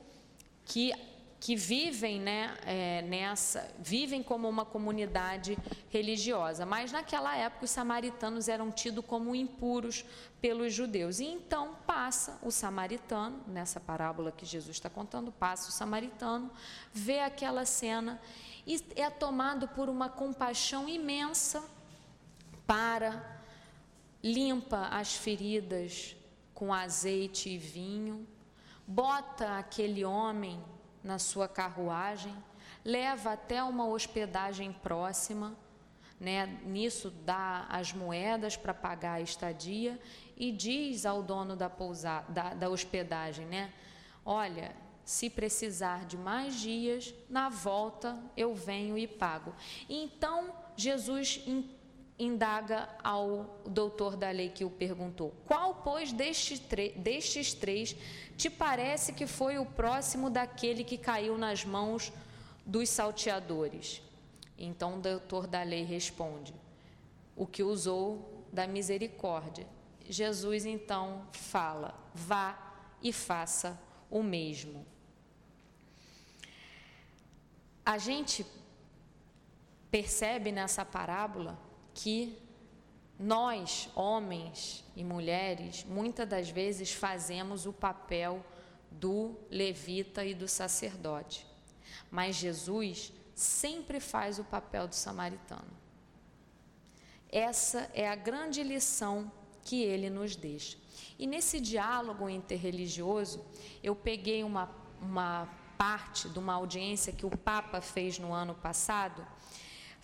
[0.65, 0.91] que
[1.39, 5.57] que vivem né, é, nessa, vivem como uma comunidade
[5.89, 6.65] religiosa.
[6.65, 10.05] Mas naquela época os samaritanos eram tidos como impuros
[10.41, 11.19] pelos judeus.
[11.19, 16.51] E então passa o samaritano, nessa parábola que Jesus está contando, passa o samaritano,
[16.93, 18.19] vê aquela cena
[18.65, 21.63] e é tomado por uma compaixão imensa
[22.65, 23.39] para
[24.23, 26.15] limpa as feridas
[26.53, 28.27] com azeite e vinho
[28.87, 30.63] bota aquele homem
[31.05, 32.35] na sua carruagem,
[32.83, 35.55] leva até uma hospedagem próxima,
[36.19, 36.59] né?
[36.65, 39.99] Nisso dá as moedas para pagar a estadia
[40.35, 43.71] e diz ao dono da pousada, da, da hospedagem, né?
[44.25, 49.53] Olha, se precisar de mais dias, na volta eu venho e pago.
[49.87, 51.43] Então Jesus
[52.17, 56.61] indaga ao doutor da lei que o perguntou: Qual, pois, destes,
[56.95, 57.95] destes três
[58.37, 62.11] te parece que foi o próximo daquele que caiu nas mãos
[62.65, 64.01] dos salteadores?
[64.57, 66.53] Então o doutor da lei responde:
[67.35, 69.67] O que usou da misericórdia.
[70.07, 72.57] Jesus então fala: Vá
[73.01, 74.85] e faça o mesmo.
[77.85, 78.45] A gente
[79.91, 81.64] percebe nessa parábola
[81.95, 82.37] que
[83.17, 88.45] nós, homens e mulheres, muitas das vezes fazemos o papel
[88.91, 91.47] do levita e do sacerdote.
[92.11, 95.73] Mas Jesus sempre faz o papel do samaritano.
[97.31, 99.31] Essa é a grande lição
[99.63, 100.77] que ele nos deixa.
[101.17, 103.43] E nesse diálogo interreligioso,
[103.81, 104.69] eu peguei uma,
[105.01, 109.25] uma parte de uma audiência que o Papa fez no ano passado,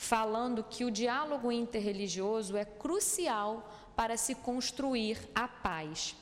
[0.02, 6.16] falando que o diálogo interreligioso é crucial para se construir a paz.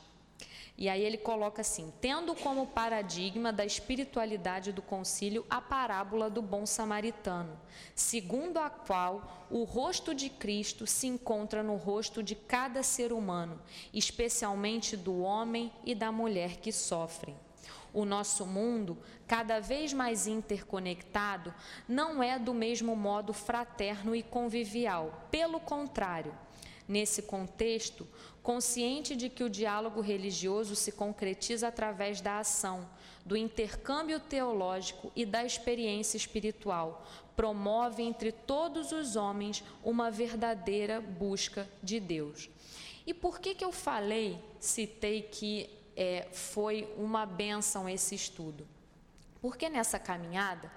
[0.76, 6.42] E aí ele coloca assim: tendo como paradigma da espiritualidade do concílio a parábola do
[6.42, 7.58] bom samaritano,
[7.94, 13.58] segundo a qual o rosto de Cristo se encontra no rosto de cada ser humano,
[13.94, 17.34] especialmente do homem e da mulher que sofrem.
[17.92, 21.52] O nosso mundo, cada vez mais interconectado,
[21.88, 25.28] não é do mesmo modo fraterno e convivial.
[25.30, 26.32] Pelo contrário,
[26.86, 28.06] nesse contexto,
[28.42, 32.88] consciente de que o diálogo religioso se concretiza através da ação,
[33.24, 41.68] do intercâmbio teológico e da experiência espiritual, promove entre todos os homens uma verdadeira busca
[41.82, 42.50] de Deus.
[43.06, 48.66] E por que, que eu falei, citei que é, foi uma benção esse estudo.
[49.40, 50.70] Porque nessa caminhada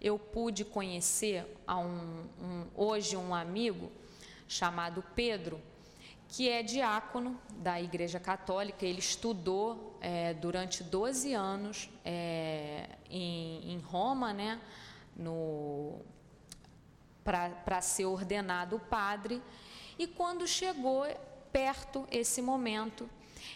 [0.00, 3.90] eu pude conhecer um, um, hoje um amigo
[4.48, 5.60] chamado Pedro,
[6.26, 8.86] que é diácono da Igreja Católica.
[8.86, 14.60] Ele estudou é, durante 12 anos é, em, em, Roma, né,
[17.22, 19.42] para ser ordenado padre.
[19.98, 21.04] E quando chegou
[21.52, 23.08] perto esse momento,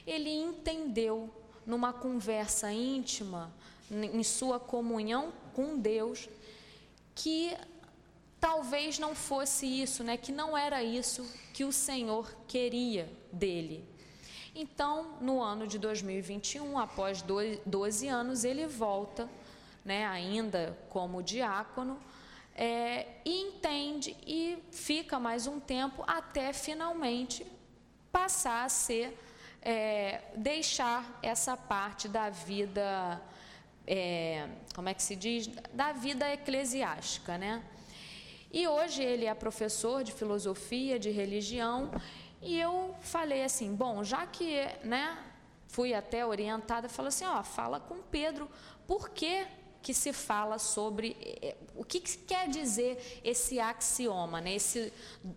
[0.06, 1.30] ele entendeu
[1.66, 3.52] numa conversa íntima,
[3.90, 6.28] em sua comunhão com Deus,
[7.14, 7.56] que
[8.40, 10.16] talvez não fosse isso, né?
[10.16, 13.84] Que não era isso que o Senhor queria dele.
[14.54, 17.24] Então, no ano de 2021, após
[17.66, 19.28] 12 anos, ele volta,
[19.84, 21.98] né, ainda como diácono,
[22.54, 27.44] é, e entende e fica mais um tempo até finalmente
[28.12, 29.18] passar a ser
[29.64, 33.20] é, deixar essa parte da vida,
[33.86, 35.46] é, como é que se diz?
[35.72, 37.64] Da vida eclesiástica, né?
[38.52, 41.90] E hoje ele é professor de filosofia, de religião,
[42.42, 45.18] e eu falei assim, bom, já que, né,
[45.66, 48.48] fui até orientada, falou assim, ó, fala com Pedro,
[48.86, 49.46] por que
[49.84, 54.54] que se fala sobre eh, o que, que quer dizer esse axioma, né?
[54.54, 54.90] Esse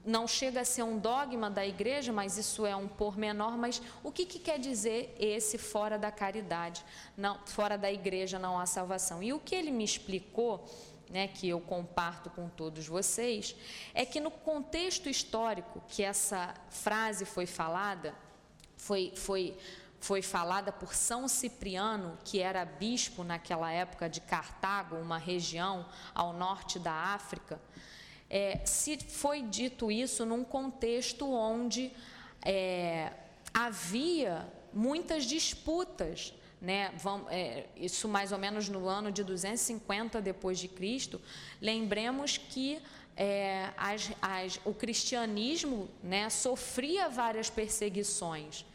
[0.05, 4.09] não chega a ser um dogma da igreja, mas isso é um pormenor, mas o
[4.09, 6.81] que, que quer dizer esse fora da caridade,
[7.17, 9.21] não, fora da igreja não há salvação?
[9.21, 10.65] E o que ele me explicou
[11.09, 13.53] né, que eu comparto com todos vocês,
[13.93, 18.15] é que no contexto histórico que essa frase foi falada,
[18.77, 19.57] foi, foi
[19.99, 26.33] foi falada por São Cipriano, que era bispo naquela época de Cartago, uma região ao
[26.33, 27.59] norte da África.
[28.29, 31.91] É, se foi dito isso num contexto onde
[32.43, 33.11] é,
[33.53, 36.91] havia muitas disputas, né?
[36.97, 41.21] Vamos, é, isso mais ou menos no ano de 250 depois de Cristo.
[41.61, 42.81] Lembremos que
[43.15, 48.65] é, as, as, o cristianismo né, sofria várias perseguições.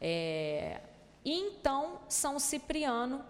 [0.00, 0.80] É,
[1.24, 3.22] e então, São Cipriano,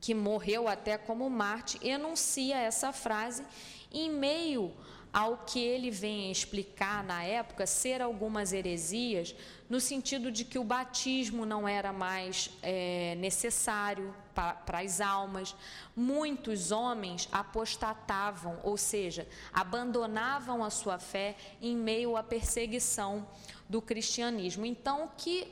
[0.00, 3.44] que morreu até como Marte, enuncia essa frase
[3.92, 4.72] em meio
[5.12, 9.34] ao que ele vem explicar na época ser algumas heresias,
[9.68, 15.54] no sentido de que o batismo não era mais é, necessário para as almas.
[15.96, 23.26] Muitos homens apostatavam, ou seja, abandonavam a sua fé em meio à perseguição
[23.70, 24.66] do cristianismo.
[24.66, 25.50] Então, que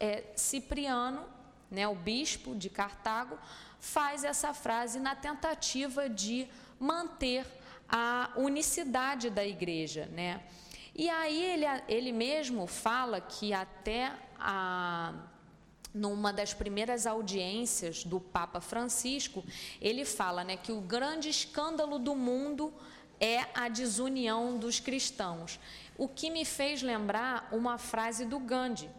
[0.00, 1.36] é, Cipriano
[1.70, 3.38] né, o bispo de Cartago,
[3.80, 6.48] faz essa frase na tentativa de
[6.78, 7.46] manter
[7.88, 10.42] a unicidade da igreja, né?
[10.94, 15.12] E aí ele, ele mesmo fala que até a,
[15.92, 19.44] numa das primeiras audiências do Papa Francisco,
[19.80, 22.72] ele fala né, que o grande escândalo do mundo
[23.20, 25.60] é a desunião dos cristãos.
[25.98, 28.90] O que me fez lembrar uma frase do Gandhi.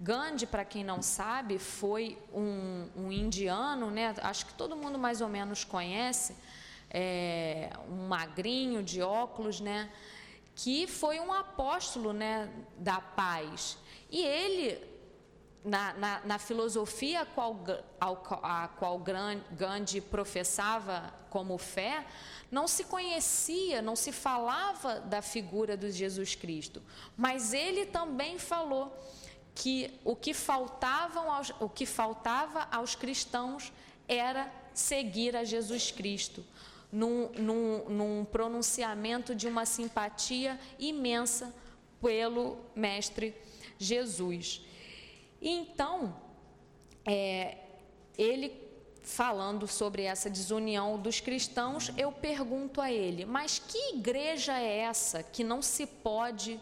[0.00, 4.14] Gandhi, para quem não sabe, foi um, um, indiano, né?
[4.22, 6.36] acho que todo mundo mais ou menos conhece,
[6.90, 9.90] é, um magrinho de óculos, né?
[10.54, 13.78] que foi um apóstolo né, da paz.
[14.10, 14.84] E ele,
[15.64, 17.60] na, na, na filosofia qual,
[18.00, 18.98] a qual
[19.52, 22.04] Gandhi professava como fé,
[22.50, 26.82] não se conhecia, não se falava da figura de Jesus Cristo,
[27.16, 28.96] mas ele também falou
[29.54, 33.72] que o que, faltavam aos, o que faltava aos cristãos
[34.06, 36.44] era seguir a Jesus Cristo,
[36.90, 41.52] num, num, num pronunciamento de uma simpatia imensa
[42.00, 43.34] pelo Mestre
[43.76, 44.62] Jesus.
[45.42, 46.16] Então,
[47.04, 47.58] é,
[48.16, 48.67] ele
[49.08, 55.22] falando sobre essa desunião dos cristãos, eu pergunto a ele: mas que igreja é essa
[55.22, 56.60] que não se pode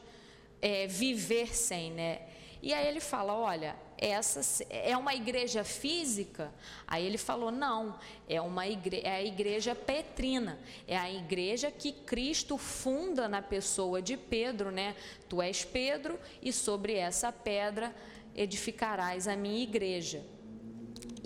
[0.62, 2.22] é, viver sem, né?
[2.62, 6.52] E aí ele fala: olha, essa é uma igreja física?
[6.86, 11.90] Aí ele falou: não, é, uma igre é a igreja petrina, é a igreja que
[11.90, 14.94] Cristo funda na pessoa de Pedro, né?
[15.28, 17.92] Tu és Pedro, e sobre essa pedra
[18.36, 20.35] edificarás a minha igreja.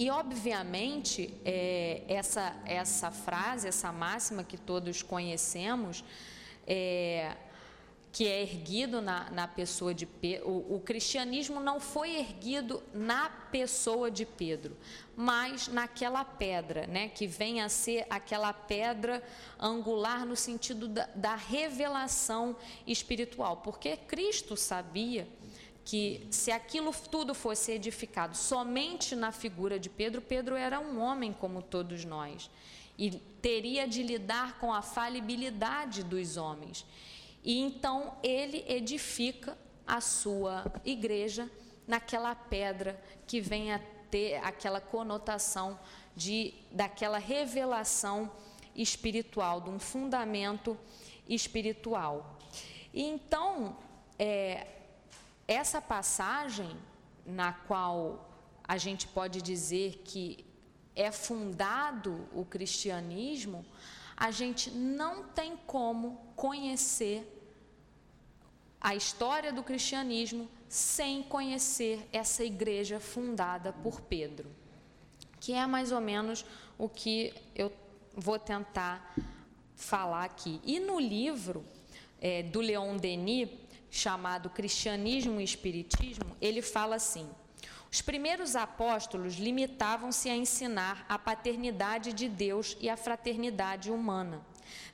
[0.00, 6.02] E, obviamente, é, essa, essa frase, essa máxima que todos conhecemos,
[6.66, 7.36] é,
[8.10, 14.10] que é erguido na, na pessoa de Pedro, o, cristianismo não foi erguido na pessoa
[14.10, 14.74] de Pedro,
[15.14, 19.22] mas naquela pedra, né, que vem a ser aquela pedra
[19.58, 25.28] angular no sentido da, da revelação espiritual, porque Cristo sabia
[25.90, 31.32] que se aquilo tudo fosse edificado somente na figura de Pedro, Pedro era um homem
[31.32, 32.48] como todos nós
[32.96, 33.10] e
[33.42, 36.86] teria de lidar com a falibilidade dos homens.
[37.42, 41.50] E então ele edifica a sua igreja
[41.88, 43.80] naquela pedra que vem a
[44.12, 45.76] ter aquela conotação
[46.14, 48.30] de daquela revelação
[48.76, 50.78] espiritual, de um fundamento
[51.28, 52.38] espiritual.
[52.94, 53.76] E então,
[54.16, 54.79] é,
[55.52, 56.76] essa passagem,
[57.26, 58.30] na qual
[58.62, 60.46] a gente pode dizer que
[60.94, 63.66] é fundado o cristianismo,
[64.16, 67.26] a gente não tem como conhecer
[68.80, 74.48] a história do cristianismo sem conhecer essa igreja fundada por Pedro,
[75.40, 76.44] que é mais ou menos
[76.78, 77.72] o que eu
[78.14, 79.16] vou tentar
[79.74, 80.60] falar aqui.
[80.62, 81.64] E no livro
[82.20, 83.48] é, do Leon Denis,
[83.90, 87.28] chamado Cristianismo e Espiritismo, ele fala assim:
[87.90, 94.40] os primeiros apóstolos limitavam-se a ensinar a paternidade de Deus e a fraternidade humana.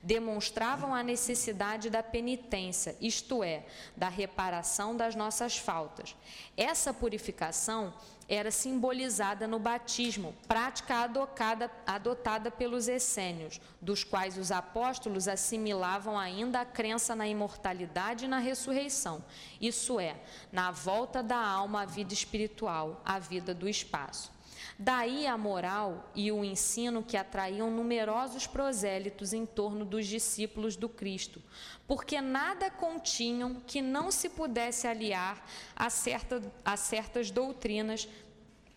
[0.02, 6.16] Demonstravam a necessidade da penitência, isto é, da reparação das nossas faltas.
[6.56, 7.92] Essa purificação
[8.28, 16.60] era simbolizada no batismo, prática adotada, adotada pelos essênios, dos quais os apóstolos assimilavam ainda
[16.60, 19.24] a crença na imortalidade e na ressurreição,
[19.60, 20.16] isso é,
[20.50, 24.35] na volta da alma à vida espiritual, à vida do espaço.
[24.78, 30.86] Daí a moral e o ensino que atraíam numerosos prosélitos em torno dos discípulos do
[30.86, 31.42] Cristo,
[31.86, 35.42] porque nada continham que não se pudesse aliar
[35.74, 38.06] a, certa, a certas doutrinas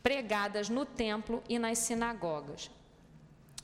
[0.01, 2.71] pregadas no templo e nas sinagogas.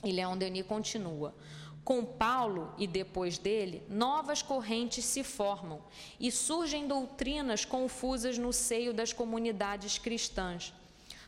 [0.04, 1.34] E Leão Denis continua.
[1.82, 5.80] Com Paulo e depois dele, novas correntes se formam
[6.20, 10.74] e surgem doutrinas confusas no seio das comunidades cristãs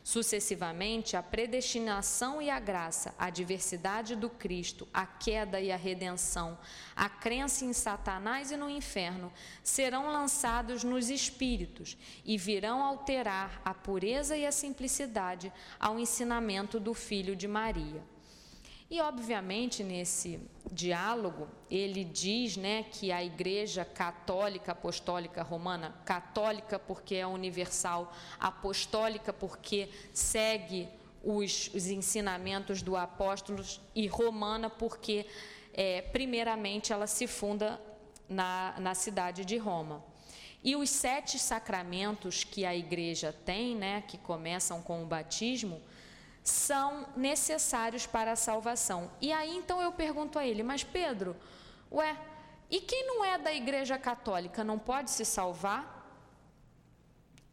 [0.03, 6.59] Sucessivamente, a predestinação e a graça, a diversidade do Cristo, a queda e a redenção,
[6.97, 9.33] a crença em Satanás e no inferno
[9.63, 16.95] serão lançados nos espíritos e virão alterar a pureza e a simplicidade ao ensinamento do
[16.95, 18.18] Filho de Maria.
[18.91, 20.41] E, obviamente, nesse
[20.73, 29.31] diálogo, ele diz né, que a Igreja Católica Apostólica Romana, católica porque é universal, apostólica
[29.31, 30.89] porque segue
[31.23, 35.27] os, os ensinamentos do apóstolos, e romana porque,
[35.75, 37.79] é, primeiramente, ela se funda
[38.27, 40.03] na, na cidade de Roma.
[40.65, 45.81] E os sete sacramentos que a igreja tem, né, que começam com o batismo,
[46.49, 49.11] são necessários para a salvação.
[49.21, 51.37] E aí então eu pergunto a ele, mas Pedro,
[51.91, 52.17] ué,
[52.71, 55.97] e quem não é da igreja católica não pode se salvar?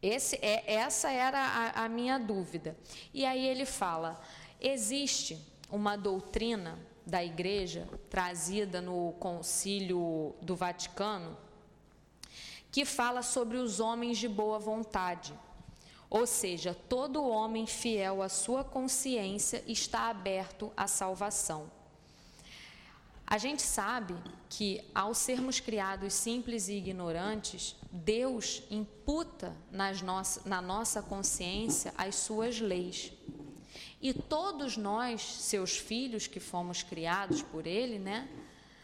[0.02, 2.76] Esse, é, essa era a, a minha dúvida.
[3.12, 4.20] E aí ele fala:
[4.60, 5.40] existe
[5.70, 11.36] uma doutrina da igreja trazida no concílio do Vaticano
[12.70, 15.32] que fala sobre os homens de boa vontade.
[16.08, 21.70] Ou seja, todo homem fiel à sua consciência está aberto à salvação.
[23.26, 24.14] A gente sabe
[24.48, 30.00] que, ao sermos criados simples e ignorantes, Deus imputa nas
[30.44, 33.12] na nossa consciência as suas leis.
[34.00, 38.28] E todos nós, seus filhos que fomos criados por Ele, né,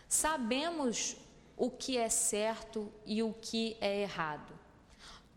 [0.09, 1.17] sabemos
[1.57, 4.52] o que é certo e o que é errado.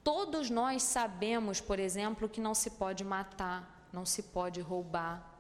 [0.06, 5.36] Todos nós sabemos, por exemplo, que não se pode matar, não se pode roubar,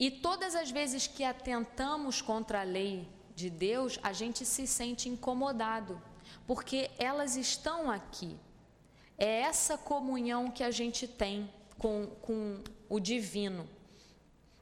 [0.00, 3.06] e todas as vezes que atentamos contra a lei
[3.36, 6.00] de Deus, a gente se sente incomodado,
[6.46, 8.34] porque elas estão aqui.
[9.18, 13.68] É essa comunhão que a gente tem com, com o divino.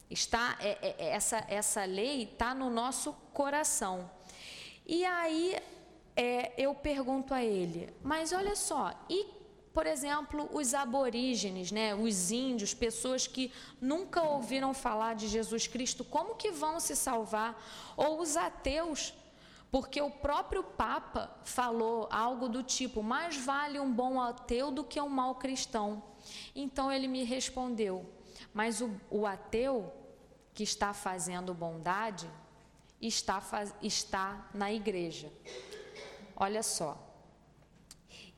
[0.09, 4.11] Está é, é, é essa, essa lei está no nosso coração.
[4.85, 5.55] E aí
[6.15, 9.39] é, eu pergunto a ele, mas olha só, e
[9.73, 16.03] por exemplo, os aborígenes, né, os índios, pessoas que nunca ouviram falar de Jesus Cristo,
[16.03, 17.61] como que vão se salvar?
[17.95, 19.13] Ou os ateus,
[19.71, 24.99] porque o próprio Papa falou algo do tipo: mais vale um bom ateu do que
[24.99, 26.03] um mau cristão.
[26.55, 28.05] Então ele me respondeu:
[28.53, 29.93] mas o, o ateu
[30.53, 32.29] que está fazendo bondade
[32.99, 33.41] está,
[33.81, 35.31] está na igreja.
[36.39, 36.97] Olha só.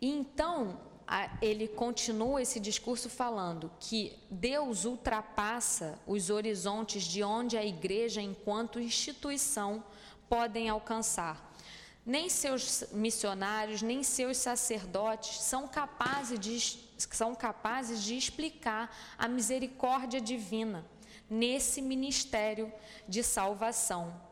[0.01, 0.79] E então
[1.41, 8.79] ele continua esse discurso falando que Deus ultrapassa os horizontes de onde a igreja, enquanto
[8.79, 9.83] instituição,
[10.27, 11.51] podem alcançar.
[12.03, 20.19] Nem seus missionários, nem seus sacerdotes são capazes de, são capazes de explicar a misericórdia
[20.19, 20.83] divina
[21.29, 22.73] nesse ministério
[23.07, 24.30] de salvação.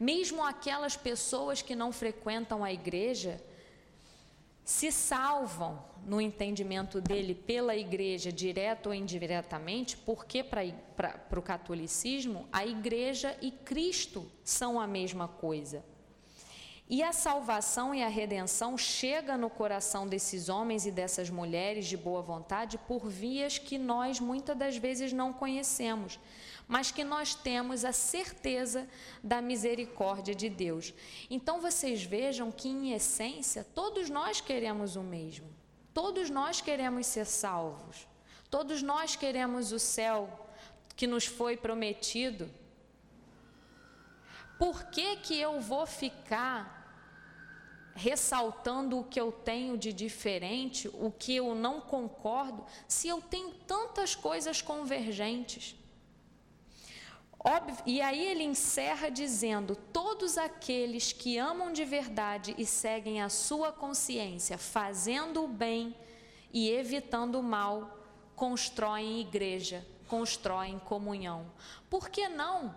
[0.00, 3.38] Mesmo aquelas pessoas que não frequentam a igreja
[4.64, 12.64] se salvam no entendimento dele pela igreja, direto ou indiretamente, porque para o catolicismo a
[12.64, 15.84] igreja e Cristo são a mesma coisa.
[16.88, 21.96] E a salvação e a redenção chega no coração desses homens e dessas mulheres de
[21.96, 26.18] boa vontade por vias que nós muitas das vezes não conhecemos,
[26.70, 28.88] mas que nós temos a certeza
[29.24, 30.94] da misericórdia de Deus.
[31.28, 35.48] Então vocês vejam que em essência todos nós queremos o mesmo.
[35.92, 38.06] Todos nós queremos ser salvos.
[38.48, 40.46] Todos nós queremos o céu
[40.94, 42.48] que nos foi prometido.
[44.56, 46.78] Por que que eu vou ficar
[47.96, 53.50] ressaltando o que eu tenho de diferente, o que eu não concordo, se eu tenho
[53.66, 55.79] tantas coisas convergentes?
[57.86, 63.72] E aí ele encerra dizendo: Todos aqueles que amam de verdade e seguem a sua
[63.72, 65.96] consciência, fazendo o bem
[66.52, 67.98] e evitando o mal,
[68.36, 71.50] constroem igreja, constroem comunhão.
[71.88, 72.74] Por que não?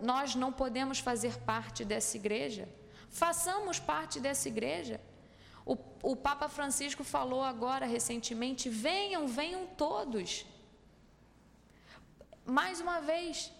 [0.00, 2.68] Nós não podemos fazer parte dessa igreja?
[3.08, 5.00] Façamos parte dessa igreja.
[5.64, 10.44] O, o Papa Francisco falou agora recentemente: venham, venham todos.
[12.44, 13.50] Mais uma vez,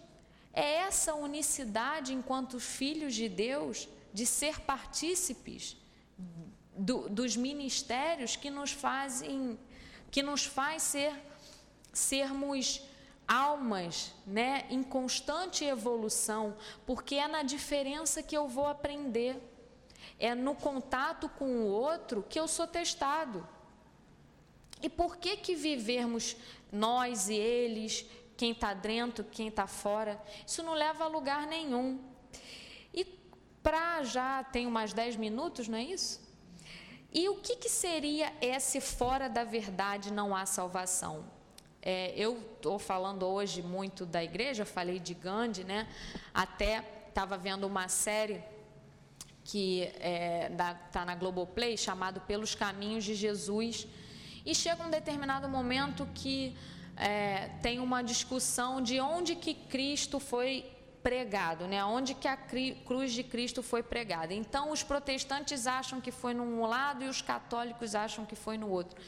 [0.53, 5.77] é essa unicidade enquanto filhos de Deus, de ser partícipes
[6.75, 9.59] do, dos ministérios que nos fazem,
[10.09, 11.13] que nos faz ser
[11.93, 12.81] sermos
[13.27, 19.35] almas, né, em constante evolução, porque é na diferença que eu vou aprender.
[20.19, 23.47] É no contato com o outro que eu sou testado.
[24.81, 26.35] E por que que vivermos
[26.71, 28.05] nós e eles,
[28.37, 31.99] quem está dentro, quem está fora, isso não leva a lugar nenhum.
[32.93, 33.03] E
[33.63, 36.21] para já tenho mais 10 minutos, não é isso?
[37.11, 41.25] E o que, que seria esse fora da verdade não há salvação?
[41.81, 45.87] É, eu estou falando hoje muito da igreja, falei de Gandhi, né?
[46.33, 48.43] Até estava vendo uma série
[49.43, 53.87] que está é, tá na Globoplay, chamado Pelos Caminhos de Jesus.
[54.45, 56.55] E chega um determinado momento que
[56.97, 60.65] é, tem uma discussão de onde que Cristo foi
[61.03, 61.83] pregado, né?
[61.85, 64.33] Onde que a cruz de Cristo foi pregada.
[64.33, 68.69] Então os protestantes acham que foi num lado e os católicos acham que foi no
[68.69, 68.99] outro.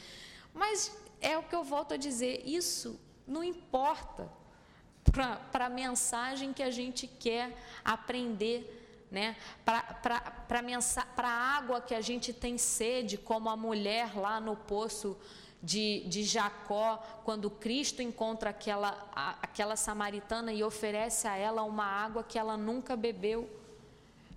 [0.54, 4.30] Mas é o que eu volto a dizer, isso não importa
[5.50, 8.76] para a mensagem que a gente quer aprender
[9.10, 9.36] né?
[9.64, 15.18] para a água que a gente tem sede, como a mulher lá no poço
[15.62, 21.84] de, de Jacó, quando Cristo encontra aquela, a, aquela samaritana e oferece a ela uma
[21.84, 23.48] água que ela nunca bebeu.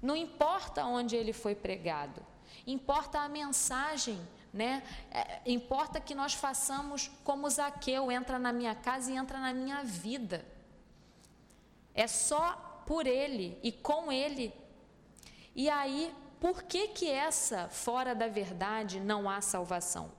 [0.01, 2.21] Não importa onde ele foi pregado,
[2.67, 4.19] importa a mensagem,
[4.53, 4.83] né?
[5.09, 9.83] É, importa que nós façamos como Zaqueu, entra na minha casa e entra na minha
[9.83, 10.45] vida.
[11.95, 14.53] É só por ele e com ele.
[15.55, 20.11] E aí, por que que essa fora da verdade não há salvação?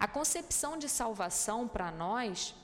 [0.00, 2.54] A concepção de salvação para nós,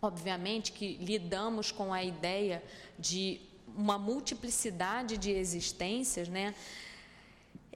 [0.00, 2.62] obviamente que lidamos com a ideia
[2.96, 3.40] de
[3.76, 6.54] uma multiplicidade de existências, né?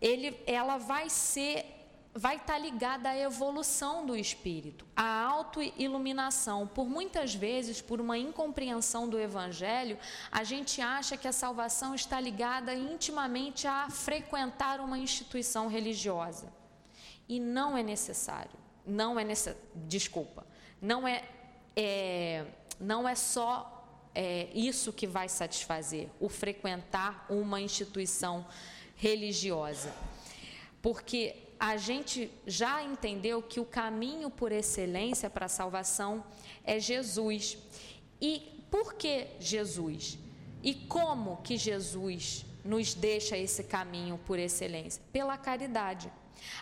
[0.01, 1.67] Ele, ela vai ser
[2.15, 6.67] vai estar tá ligada à evolução do espírito, à autoiluminação.
[6.69, 9.99] Por muitas vezes, por uma incompreensão do evangelho,
[10.31, 16.53] a gente acha que a salvação está ligada intimamente a frequentar uma instituição religiosa.
[17.27, 20.47] E não é necessário não é nessa, desculpa,
[20.81, 21.25] não é,
[21.77, 22.45] é
[22.81, 28.45] não é só é, isso que vai satisfazer o frequentar uma instituição
[28.97, 29.93] religiosa,
[30.81, 36.25] porque a gente já entendeu que o caminho por excelência para a salvação
[36.65, 37.57] é Jesus.
[38.21, 40.19] E por que Jesus?
[40.61, 45.01] E como que Jesus nos deixa esse caminho por excelência?
[45.13, 46.11] Pela caridade.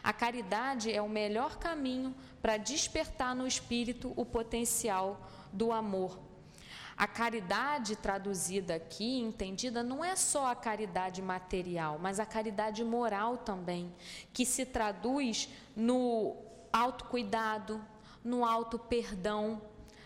[0.03, 6.19] A caridade é o melhor caminho para despertar no espírito o potencial do amor.
[6.97, 13.39] A caridade traduzida aqui, entendida, não é só a caridade material, mas a caridade moral
[13.39, 13.91] também,
[14.35, 16.37] que se traduz no
[16.71, 17.83] autocuidado,
[18.23, 19.63] no auto-perdão,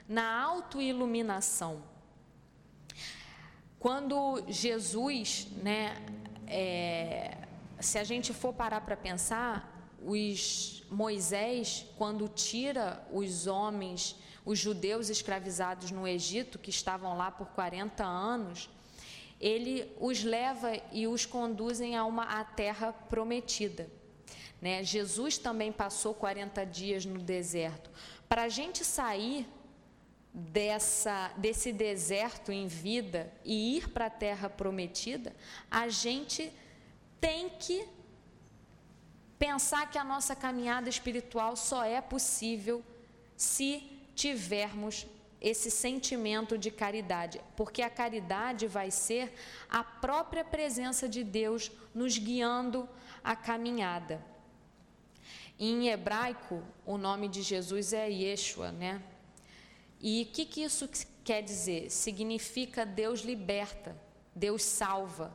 [0.08, 1.82] na autoiluminação.
[3.80, 5.96] Quando Jesus, né,
[6.46, 7.43] é,
[7.86, 15.08] se a gente for parar para pensar, os Moisés, quando tira os homens, os judeus
[15.08, 18.68] escravizados no Egito, que estavam lá por 40 anos,
[19.40, 23.90] ele os leva e os conduzem a uma a terra prometida.
[24.60, 24.82] Né?
[24.82, 27.90] Jesus também passou 40 dias no deserto.
[28.28, 29.46] Para a gente sair
[30.32, 35.34] dessa, desse deserto em vida e ir para a terra prometida,
[35.70, 36.52] a gente
[37.24, 37.88] tem que
[39.38, 42.84] pensar que a nossa caminhada espiritual só é possível
[43.34, 43.82] se
[44.14, 45.06] tivermos
[45.40, 49.32] esse sentimento de caridade, porque a caridade vai ser
[49.70, 52.86] a própria presença de Deus nos guiando
[53.22, 54.22] a caminhada.
[55.58, 59.02] Em hebraico, o nome de Jesus é Yeshua, né?
[59.98, 60.86] E o que, que isso
[61.24, 61.90] quer dizer?
[61.90, 63.96] Significa Deus liberta,
[64.34, 65.34] Deus salva,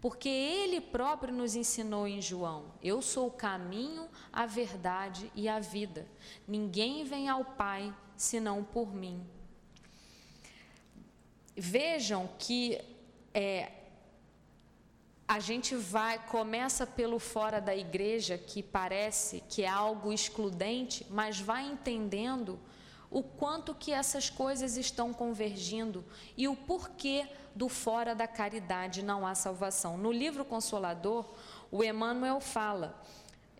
[0.00, 5.60] porque ele próprio nos ensinou em João: Eu sou o caminho, a verdade e a
[5.60, 6.06] vida.
[6.46, 9.24] Ninguém vem ao Pai senão por mim.
[11.56, 12.80] Vejam que
[13.32, 13.72] é,
[15.26, 21.40] a gente vai começa pelo fora da igreja que parece que é algo excludente, mas
[21.40, 22.58] vai entendendo
[23.14, 26.04] o quanto que essas coisas estão convergindo
[26.36, 29.96] e o porquê do fora da caridade não há salvação.
[29.96, 31.24] No livro Consolador,
[31.70, 33.00] o Emmanuel fala,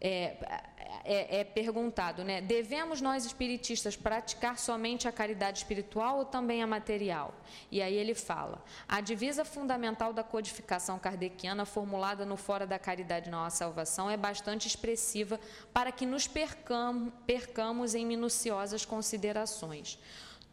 [0.01, 0.73] é,
[1.05, 2.41] é, é, perguntado, né?
[2.41, 7.35] Devemos nós espiritistas praticar somente a caridade espiritual ou também a material?
[7.71, 13.31] E aí ele fala: a divisa fundamental da codificação kardeciana, formulada no Fora da Caridade
[13.31, 15.41] Não Salvação, é bastante expressiva
[15.73, 19.99] para que nos percamos, percamos em minuciosas considerações.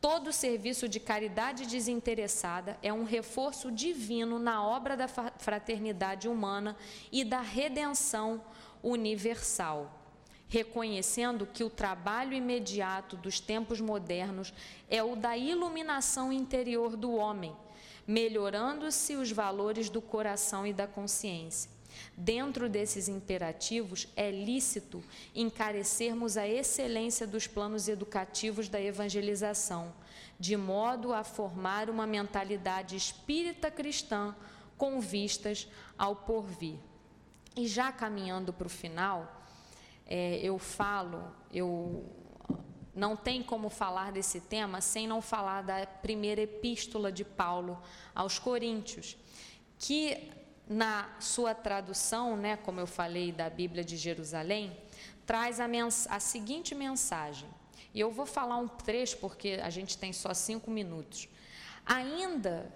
[0.02, 6.76] Todo serviço de caridade desinteressada é um reforço divino na obra da fraternidade humana
[7.12, 8.42] e da redenção
[8.82, 10.01] universal,
[10.52, 14.54] reconhecendo que o trabalho imediato dos tempos modernos
[14.90, 17.56] é o da iluminação interior do homem,
[18.06, 21.72] melhorando-se os valores do coração e da consciência.
[22.18, 25.02] Dentro desses imperativos, é lícito
[25.34, 29.94] encarecermos a excelência dos planos educativos da evangelização,
[30.38, 34.36] de modo a formar uma mentalidade espírita cristã
[34.78, 36.76] com vistas ao porvir.
[37.56, 39.41] E já caminhando para o final,
[40.14, 42.04] é, eu falo, eu
[42.94, 47.82] não tem como falar desse tema sem não falar da primeira epístola de Paulo
[48.14, 49.16] aos Coríntios,
[49.80, 50.30] que
[50.68, 54.76] na sua tradução, né, como eu falei da Bíblia de Jerusalém,
[55.26, 55.68] traz a,
[56.10, 57.48] a seguinte mensagem.
[57.94, 61.30] E eu vou falar um trecho porque a gente tem só cinco minutos.
[61.86, 62.70] Ainda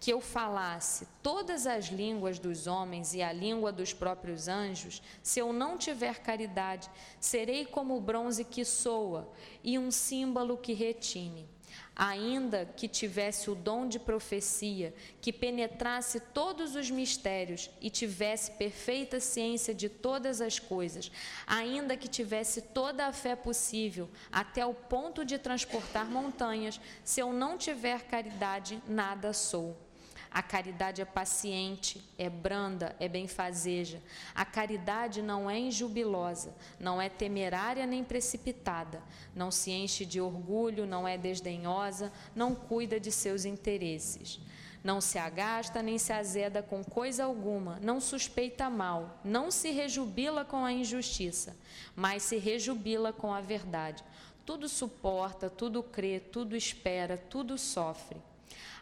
[0.00, 5.38] que eu falasse todas as línguas dos homens e a língua dos próprios anjos, se
[5.38, 6.90] eu não tiver caridade,
[7.20, 9.30] serei como o bronze que soa
[9.62, 11.46] e um símbolo que retine.
[11.94, 19.20] Ainda que tivesse o dom de profecia, que penetrasse todos os mistérios e tivesse perfeita
[19.20, 21.12] ciência de todas as coisas,
[21.46, 27.34] ainda que tivesse toda a fé possível, até o ponto de transportar montanhas, se eu
[27.34, 29.89] não tiver caridade, nada sou.
[30.30, 34.00] A caridade é paciente, é branda, é benfazeja.
[34.32, 39.02] A caridade não é injubilosa, não é temerária nem precipitada,
[39.34, 44.38] não se enche de orgulho, não é desdenhosa, não cuida de seus interesses.
[44.84, 50.44] Não se agasta nem se azeda com coisa alguma, não suspeita mal, não se rejubila
[50.44, 51.56] com a injustiça,
[51.94, 54.02] mas se rejubila com a verdade.
[54.46, 58.16] Tudo suporta, tudo crê, tudo espera, tudo sofre.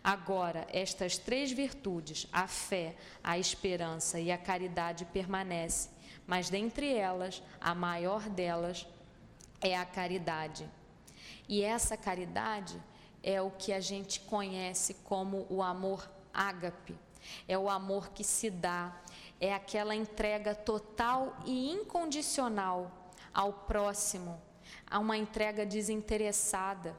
[0.09, 5.91] Agora, estas três virtudes, a fé, a esperança e a caridade, permanecem,
[6.27, 8.87] mas dentre elas, a maior delas
[9.61, 10.67] é a caridade.
[11.47, 12.83] E essa caridade
[13.23, 16.97] é o que a gente conhece como o amor ágape.
[17.47, 18.99] É o amor que se dá,
[19.39, 24.41] é aquela entrega total e incondicional ao próximo,
[24.91, 26.97] a uma entrega desinteressada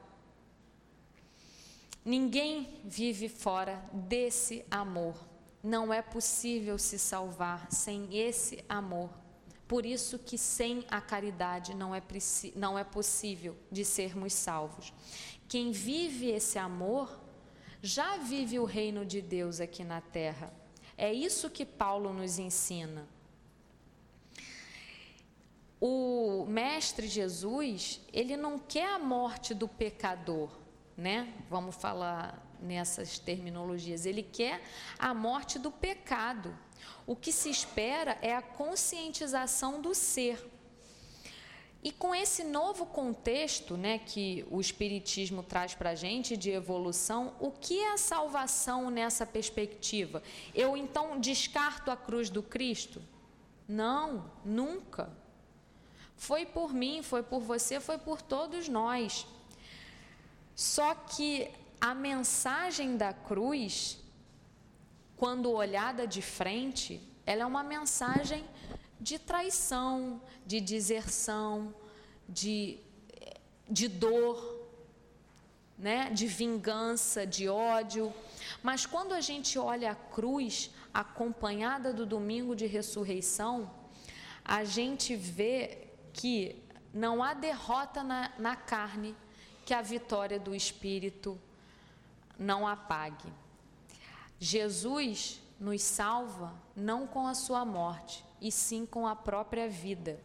[2.04, 5.14] Ninguém vive fora desse amor.
[5.62, 9.10] Não é possível se salvar sem esse amor.
[9.68, 12.02] Por isso que sem a caridade não é,
[12.56, 14.92] não é possível de sermos salvos.
[15.46, 17.20] Quem vive esse amor
[17.82, 20.52] já vive o reino de Deus aqui na terra.
[20.96, 23.08] É isso que Paulo nos ensina.
[25.80, 30.59] O mestre Jesus, ele não quer a morte do pecador,
[31.00, 31.32] né?
[31.48, 34.04] Vamos falar nessas terminologias.
[34.04, 34.62] Ele quer
[34.98, 36.54] a morte do pecado.
[37.06, 40.46] O que se espera é a conscientização do ser.
[41.82, 47.32] E com esse novo contexto né, que o Espiritismo traz para a gente de evolução,
[47.40, 50.22] o que é a salvação nessa perspectiva?
[50.54, 53.02] Eu então descarto a cruz do Cristo?
[53.66, 55.10] Não, nunca.
[56.14, 59.26] Foi por mim, foi por você, foi por todos nós.
[60.60, 61.50] Só que
[61.80, 63.98] a mensagem da cruz,
[65.16, 68.44] quando olhada de frente, ela é uma mensagem
[69.00, 71.74] de traição, de deserção,
[72.28, 72.78] de,
[73.70, 74.36] de dor,
[75.78, 76.10] né?
[76.10, 78.12] de vingança, de ódio.
[78.62, 83.70] Mas quando a gente olha a cruz acompanhada do domingo de ressurreição,
[84.44, 89.16] a gente vê que não há derrota na, na carne,
[89.70, 91.38] que a vitória do Espírito
[92.36, 93.32] não apague.
[94.36, 100.18] Jesus nos salva não com a sua morte, e sim com a própria vida.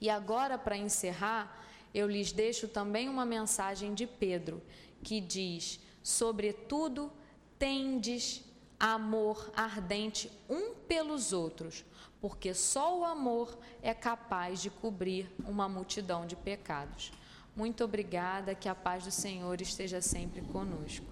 [0.00, 1.60] E agora, para encerrar,
[1.92, 4.62] eu lhes deixo também uma mensagem de Pedro,
[5.02, 7.12] que diz: Sobretudo,
[7.58, 8.44] tendes
[8.78, 11.84] amor ardente um pelos outros,
[12.20, 17.10] porque só o amor é capaz de cobrir uma multidão de pecados.
[17.56, 21.06] Muito obrigada, que a paz do Senhor esteja sempre conosco.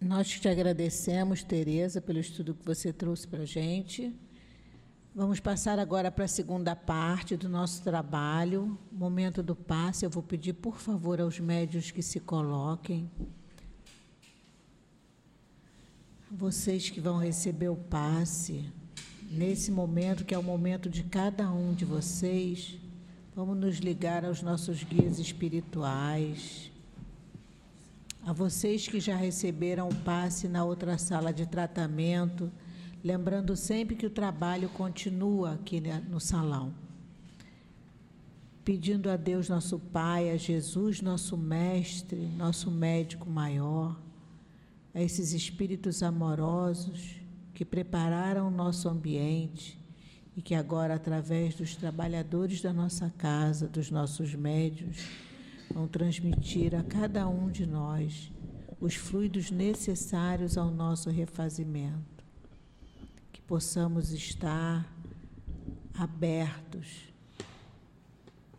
[0.00, 4.14] Nós te agradecemos, Tereza, pelo estudo que você trouxe para a gente.
[5.14, 10.04] Vamos passar agora para a segunda parte do nosso trabalho, momento do passe.
[10.06, 13.10] Eu vou pedir, por favor, aos médios que se coloquem.
[16.30, 18.72] Vocês que vão receber o passe,
[19.30, 22.78] nesse momento, que é o momento de cada um de vocês,
[23.38, 26.72] Vamos nos ligar aos nossos guias espirituais,
[28.26, 32.50] a vocês que já receberam o passe na outra sala de tratamento,
[33.04, 35.80] lembrando sempre que o trabalho continua aqui
[36.10, 36.74] no salão.
[38.64, 43.96] Pedindo a Deus, nosso Pai, a Jesus, nosso Mestre, nosso médico maior,
[44.92, 47.14] a esses espíritos amorosos
[47.54, 49.78] que prepararam o nosso ambiente,
[50.38, 54.98] e que agora, através dos trabalhadores da nossa casa, dos nossos médios,
[55.68, 58.30] vão transmitir a cada um de nós
[58.80, 62.24] os fluidos necessários ao nosso refazimento.
[63.32, 64.88] Que possamos estar
[65.92, 67.12] abertos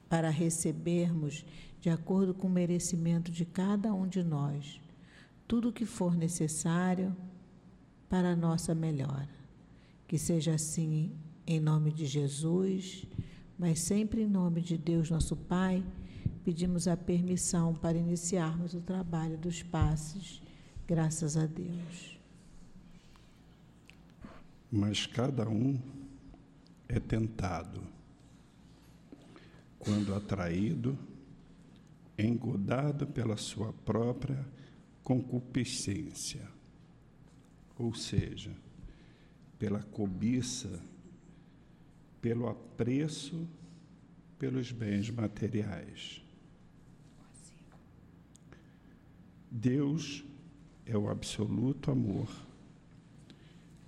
[0.09, 1.45] para recebermos,
[1.79, 4.81] de acordo com o merecimento de cada um de nós,
[5.47, 7.15] tudo o que for necessário
[8.09, 9.29] para a nossa melhora.
[10.05, 11.15] Que seja assim
[11.49, 13.07] em nome de Jesus,
[13.57, 15.83] mas sempre em nome de Deus, nosso Pai,
[16.45, 20.43] pedimos a permissão para iniciarmos o trabalho dos passes,
[20.85, 22.19] graças a Deus.
[24.71, 25.79] Mas cada um
[26.87, 27.81] é tentado
[29.79, 30.95] quando atraído,
[32.15, 34.45] engodado pela sua própria
[35.03, 36.47] concupiscência,
[37.75, 38.55] ou seja,
[39.57, 40.87] pela cobiça,
[42.21, 43.47] pelo apreço
[44.37, 46.21] pelos bens materiais.
[49.51, 50.23] Deus
[50.85, 52.29] é o absoluto amor.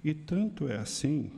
[0.03, 1.31] E tanto é assim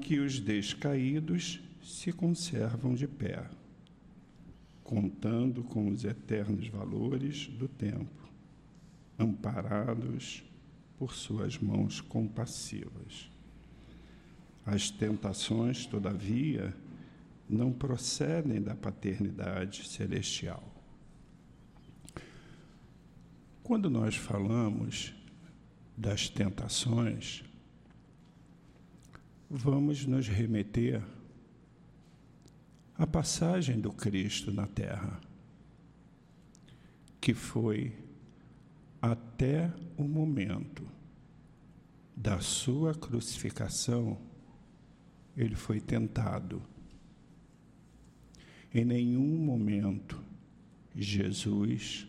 [0.00, 3.48] que os descaídos se conservam de pé,
[4.82, 8.28] contando com os eternos valores do tempo,
[9.18, 10.42] amparados
[10.98, 13.30] por suas mãos compassivas.
[14.64, 16.74] As tentações, todavia,
[17.48, 20.62] não procedem da paternidade celestial.
[23.62, 25.14] Quando nós falamos
[25.96, 27.44] das tentações,
[29.48, 31.02] vamos nos remeter
[32.96, 35.20] à passagem do Cristo na Terra,
[37.20, 37.92] que foi
[39.00, 40.86] até o momento
[42.16, 44.18] da sua crucificação,
[45.40, 46.62] ele foi tentado.
[48.74, 50.22] Em nenhum momento
[50.94, 52.06] Jesus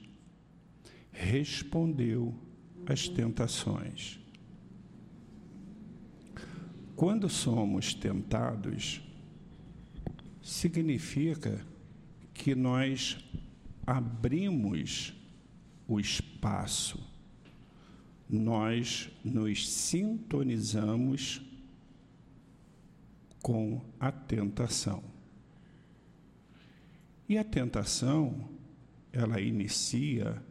[1.13, 2.35] respondeu
[2.85, 4.19] às tentações.
[6.93, 9.01] Quando somos tentados,
[10.41, 11.65] significa
[12.33, 13.17] que nós
[13.87, 15.13] abrimos
[15.87, 16.99] o espaço,
[18.29, 21.41] nós nos sintonizamos
[23.41, 25.03] com a tentação.
[27.27, 28.49] E a tentação,
[29.11, 30.41] ela inicia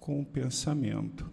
[0.00, 1.30] com o pensamento.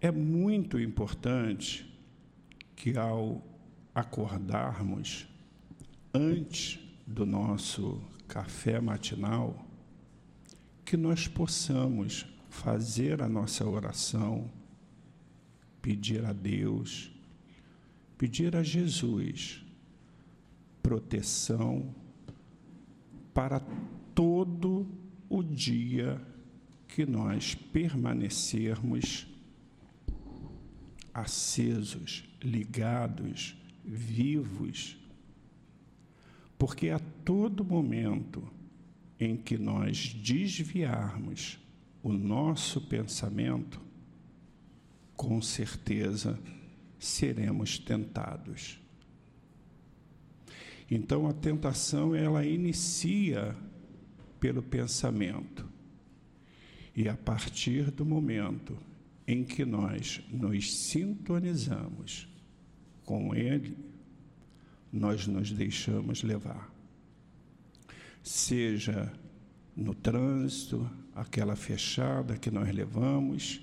[0.00, 1.90] É muito importante
[2.76, 3.42] que ao
[3.94, 5.26] acordarmos
[6.12, 9.66] antes do nosso café matinal,
[10.84, 14.50] que nós possamos fazer a nossa oração,
[15.84, 17.10] pedir a Deus,
[18.16, 19.62] pedir a Jesus
[20.82, 21.94] proteção
[23.34, 23.60] para
[24.14, 24.86] todo
[25.28, 26.18] o dia
[26.88, 29.26] que nós permanecermos
[31.12, 33.54] acesos, ligados,
[33.84, 34.96] vivos,
[36.58, 38.42] porque a todo momento
[39.20, 41.58] em que nós desviarmos
[42.02, 43.84] o nosso pensamento,
[45.16, 46.38] com certeza
[46.98, 48.80] seremos tentados.
[50.90, 53.56] Então a tentação ela inicia
[54.38, 55.68] pelo pensamento.
[56.94, 58.76] E a partir do momento
[59.26, 62.28] em que nós nos sintonizamos
[63.04, 63.76] com Ele,
[64.92, 66.72] nós nos deixamos levar.
[68.22, 69.12] Seja
[69.76, 73.60] no trânsito, aquela fechada que nós levamos,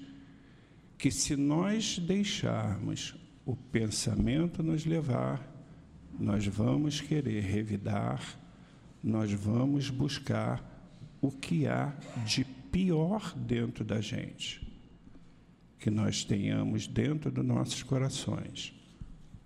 [1.01, 5.51] que se nós deixarmos o pensamento nos levar,
[6.19, 8.39] nós vamos querer revidar,
[9.03, 10.63] nós vamos buscar
[11.19, 11.87] o que há
[12.23, 14.61] de pior dentro da gente
[15.79, 18.71] que nós tenhamos dentro dos nossos corações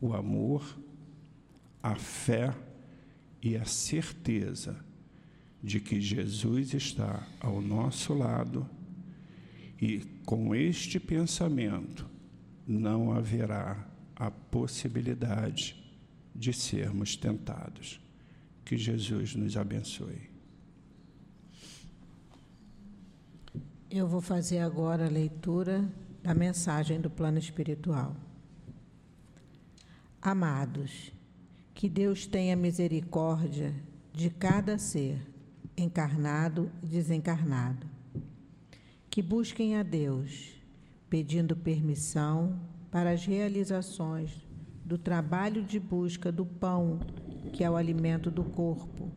[0.01, 0.77] o amor,
[1.81, 2.53] a fé
[3.41, 4.75] e a certeza
[5.63, 8.69] de que Jesus está ao nosso lado
[9.81, 12.09] e com este pensamento
[12.67, 15.83] não haverá a possibilidade
[16.33, 18.01] de sermos tentados.
[18.63, 20.29] Que Jesus nos abençoe.
[23.89, 25.87] Eu vou fazer agora a leitura
[26.23, 28.15] da mensagem do plano espiritual.
[30.19, 31.13] Amados,
[31.75, 33.75] que Deus tenha misericórdia
[34.11, 35.21] de cada ser,
[35.77, 37.94] encarnado e desencarnado.
[39.15, 40.61] Que busquem a Deus,
[41.09, 42.59] pedindo permissão
[42.91, 44.45] para as realizações
[44.83, 46.99] do trabalho de busca do pão,
[47.53, 49.09] que é o alimento do corpo,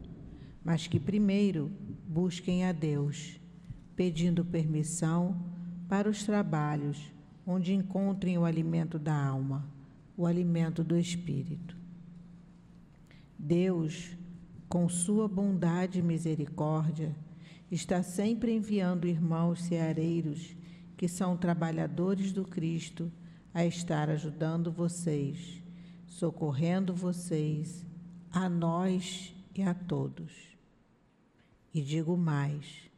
[0.64, 1.72] mas que primeiro
[2.07, 3.40] busquem a Deus,
[3.96, 5.36] pedindo permissão
[5.88, 7.12] para os trabalhos
[7.44, 9.68] onde encontrem o alimento da alma,
[10.16, 11.76] o alimento do espírito.
[13.36, 14.16] Deus,
[14.68, 17.16] com sua bondade e misericórdia,
[17.71, 20.57] está sempre enviando irmãos ceareiros
[20.97, 23.12] que são trabalhadores do Cristo
[23.53, 25.62] a estar ajudando vocês,
[26.07, 27.87] socorrendo vocês,
[28.31, 30.33] a nós e a todos.
[31.73, 32.91] E digo mais: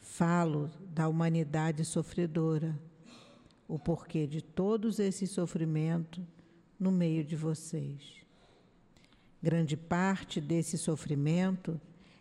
[0.00, 2.78] falo da humanidade sofredora,
[3.68, 6.24] o porquê de todos esses sofrimentos
[6.78, 8.16] no meio de vocês.
[9.42, 11.80] Grande parte desse sofrimento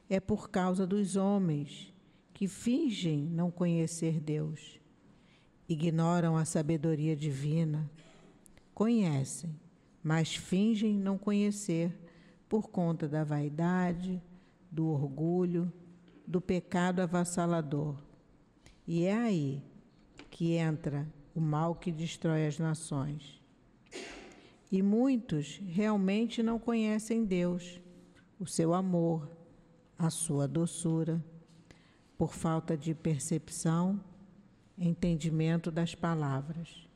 [0.09, 1.93] é por causa dos homens
[2.33, 4.79] que fingem não conhecer Deus,
[5.67, 7.89] ignoram a sabedoria divina,
[8.73, 9.57] conhecem,
[10.03, 11.97] mas fingem não conhecer
[12.47, 14.21] por conta da vaidade,
[14.69, 15.71] do orgulho,
[16.27, 17.95] do pecado avassalador.
[18.87, 19.63] E é aí
[20.29, 23.41] que entra o mal que destrói as nações.
[24.71, 27.79] E muitos realmente não conhecem Deus,
[28.39, 29.29] o seu amor,
[29.97, 31.23] a sua doçura,
[32.17, 33.99] por falta de percepção,
[34.77, 36.87] entendimento das palavras.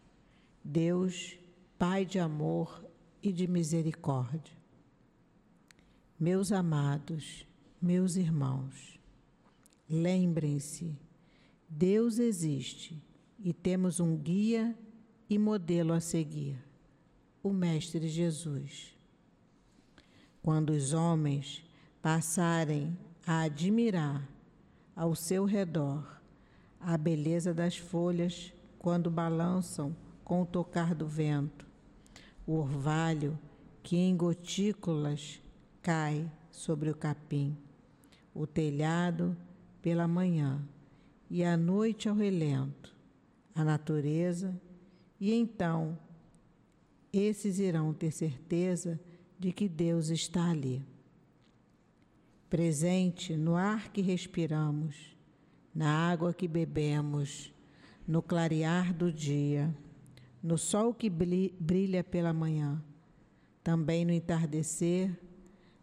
[0.63, 1.37] Deus,
[1.77, 2.85] Pai de amor
[3.23, 4.53] e de misericórdia.
[6.19, 7.47] Meus amados,
[7.81, 8.99] meus irmãos,
[9.89, 10.99] lembrem-se,
[11.69, 13.01] Deus existe
[13.39, 14.77] e temos um guia
[15.29, 16.61] e modelo a seguir,
[17.41, 18.93] o Mestre Jesus.
[20.41, 21.63] Quando os homens
[22.01, 24.27] passarem a admirar
[24.95, 26.19] ao seu redor
[26.79, 31.65] a beleza das folhas quando balançam com o tocar do vento,
[32.47, 33.37] o orvalho
[33.83, 35.41] que em gotículas
[35.81, 37.57] cai sobre o capim,
[38.33, 39.35] o telhado
[39.81, 40.61] pela manhã
[41.29, 42.95] e a noite ao relento,
[43.53, 44.59] a natureza,
[45.19, 45.97] e então
[47.11, 48.99] esses irão ter certeza
[49.37, 50.85] de que Deus está ali
[52.49, 55.15] presente no ar que respiramos,
[55.73, 57.53] na água que bebemos,
[58.07, 59.75] no clarear do dia,
[60.41, 62.83] no sol que brilha pela manhã,
[63.63, 65.15] também no entardecer,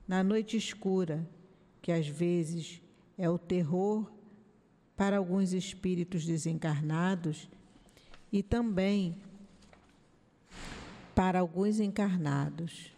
[0.09, 1.29] na noite escura,
[1.81, 2.81] que às vezes
[3.17, 4.11] é o terror
[4.97, 7.49] para alguns espíritos desencarnados
[8.33, 9.19] e também
[11.15, 12.96] para alguns encarnados.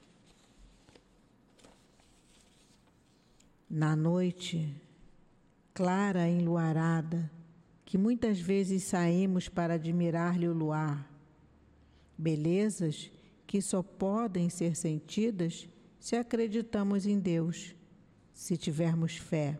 [3.69, 4.75] Na noite
[5.75, 7.31] clara enluarada,
[7.85, 11.09] que muitas vezes saímos para admirar-lhe o luar,
[12.17, 13.11] belezas
[13.47, 15.69] que só podem ser sentidas
[16.01, 17.75] se acreditamos em Deus,
[18.33, 19.59] se tivermos fé.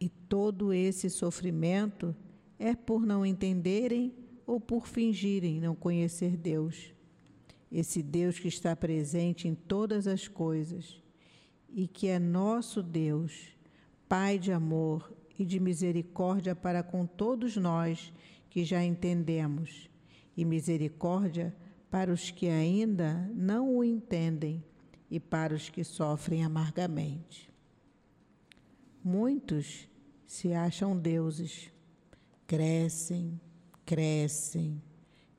[0.00, 2.14] E todo esse sofrimento
[2.58, 4.12] é por não entenderem
[4.46, 6.92] ou por fingirem não conhecer Deus.
[7.70, 11.00] Esse Deus que está presente em todas as coisas
[11.68, 13.56] e que é nosso Deus,
[14.08, 18.12] Pai de amor e de misericórdia para com todos nós
[18.48, 19.90] que já entendemos,
[20.36, 21.54] e misericórdia
[21.90, 24.62] para os que ainda não o entendem
[25.10, 27.50] e para os que sofrem amargamente.
[29.02, 29.88] Muitos
[30.24, 31.70] se acham deuses,
[32.46, 33.40] crescem,
[33.84, 34.82] crescem,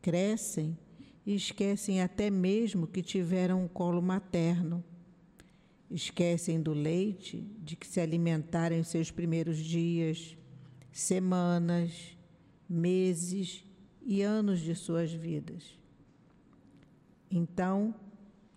[0.02, 0.78] crescem
[1.26, 4.84] e esquecem até mesmo que tiveram um colo materno
[5.90, 10.38] Esquecem do leite de que se alimentaram em seus primeiros dias,
[10.92, 12.18] semanas,
[12.70, 13.64] meses
[14.06, 15.78] e anos de suas vidas.
[17.32, 17.96] Então,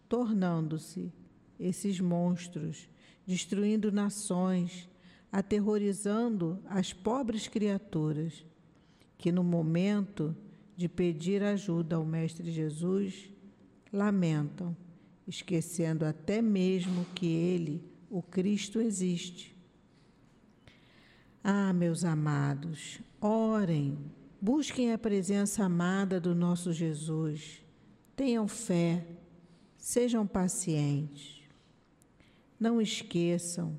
[0.09, 1.12] tornando-se
[1.59, 2.89] esses monstros,
[3.26, 4.89] destruindo nações,
[5.31, 8.44] aterrorizando as pobres criaturas,
[9.16, 10.35] que no momento
[10.77, 13.31] de pedir ajuda ao Mestre Jesus,
[13.93, 14.77] lamentam
[15.26, 19.56] esquecendo até mesmo que Ele, o Cristo, existe.
[21.42, 23.98] Ah, meus amados, orem,
[24.40, 27.64] busquem a presença amada do nosso Jesus,
[28.14, 29.06] tenham fé,
[29.76, 31.40] sejam pacientes.
[32.59, 33.74] Não esqueçam,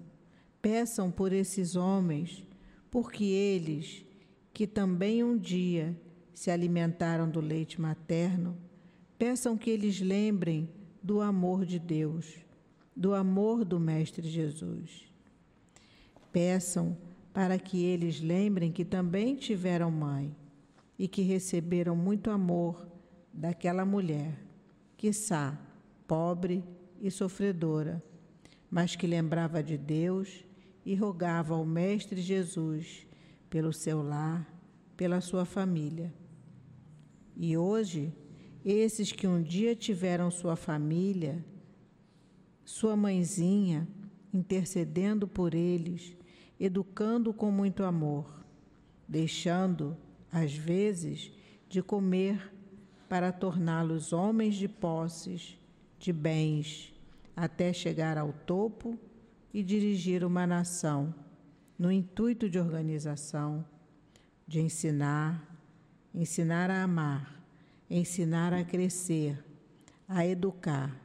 [0.61, 2.43] peçam por esses homens,
[2.89, 4.03] porque eles,
[4.51, 5.95] que também um dia
[6.33, 8.57] se alimentaram do leite materno,
[9.19, 10.67] peçam que eles lembrem
[11.01, 12.37] do amor de Deus,
[12.95, 15.11] do amor do Mestre Jesus.
[16.31, 16.97] Peçam
[17.33, 20.35] para que eles lembrem que também tiveram mãe
[20.99, 22.87] e que receberam muito amor
[23.33, 24.37] daquela mulher,
[24.97, 25.57] quiçá
[26.07, 26.61] pobre
[26.99, 28.03] e sofredora,
[28.69, 30.45] mas que lembrava de Deus
[30.85, 33.07] e rogava ao Mestre Jesus
[33.49, 34.45] pelo seu lar,
[34.97, 36.13] pela sua família.
[37.35, 38.13] E hoje
[38.63, 41.43] esses que um dia tiveram sua família,
[42.63, 43.87] sua mãezinha,
[44.33, 46.15] intercedendo por eles,
[46.59, 48.45] educando com muito amor,
[49.07, 49.97] deixando,
[50.31, 51.31] às vezes,
[51.67, 52.53] de comer
[53.09, 55.57] para torná-los homens de posses,
[55.99, 56.93] de bens,
[57.35, 58.97] até chegar ao topo
[59.53, 61.13] e dirigir uma nação,
[61.77, 63.65] no intuito de organização,
[64.47, 65.59] de ensinar,
[66.13, 67.40] ensinar a amar,
[67.91, 69.43] ensinar a crescer,
[70.07, 70.97] a educar.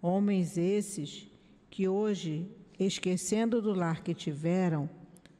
[0.00, 1.30] Homens esses
[1.68, 4.88] que hoje, esquecendo do lar que tiveram,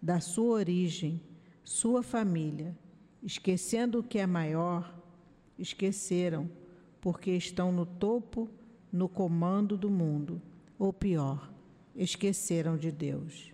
[0.01, 1.23] da sua origem,
[1.65, 2.77] sua família,
[3.23, 4.95] esquecendo o que é maior,
[5.59, 6.51] esqueceram,
[7.01, 8.51] porque estão no topo,
[8.93, 10.43] no comando do mundo,
[10.79, 11.51] ou pior,
[11.95, 13.53] esqueceram de Deus.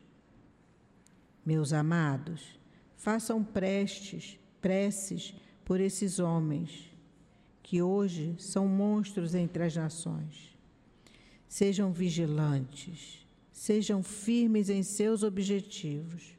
[1.46, 2.58] Meus amados,
[2.96, 5.34] façam prestes, preces
[5.64, 6.90] por esses homens
[7.62, 10.56] que hoje são monstros entre as nações.
[11.48, 16.36] Sejam vigilantes, sejam firmes em seus objetivos.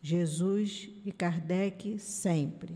[0.00, 2.74] Jesus e Kardec sempre.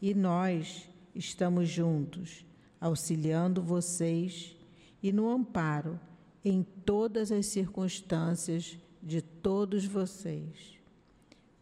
[0.00, 2.44] E nós estamos juntos,
[2.80, 4.56] auxiliando vocês
[5.02, 6.00] e no amparo
[6.44, 10.76] em todas as circunstâncias de todos vocês.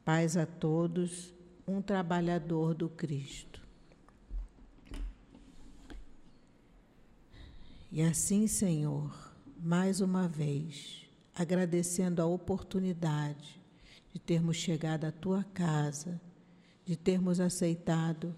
[0.04, 1.33] Paz a todos,
[1.66, 3.62] um trabalhador do Cristo.
[7.90, 13.60] E assim, Senhor, mais uma vez, agradecendo a oportunidade
[14.12, 16.20] de termos chegado à tua casa,
[16.84, 18.34] de termos aceitado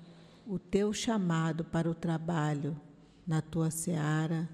[0.47, 2.81] o teu chamado para o trabalho
[3.27, 4.49] na tua seara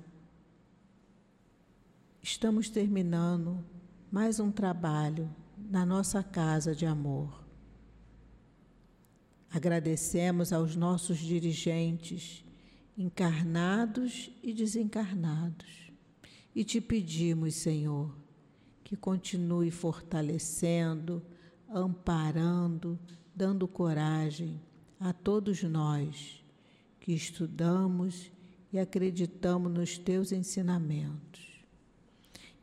[2.22, 3.64] estamos terminando
[4.10, 5.28] mais um trabalho
[5.58, 7.41] na nossa casa de amor.
[9.52, 12.42] Agradecemos aos nossos dirigentes,
[12.96, 15.92] encarnados e desencarnados,
[16.54, 18.16] e te pedimos, Senhor,
[18.82, 21.22] que continue fortalecendo,
[21.68, 22.98] amparando,
[23.34, 24.58] dando coragem
[24.98, 26.42] a todos nós
[26.98, 28.32] que estudamos
[28.72, 31.62] e acreditamos nos teus ensinamentos.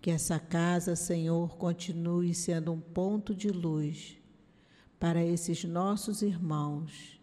[0.02, 4.19] Que essa casa, Senhor, continue sendo um ponto de luz
[5.00, 7.20] para esses nossos irmãos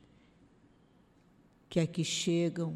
[1.68, 2.74] que aqui chegam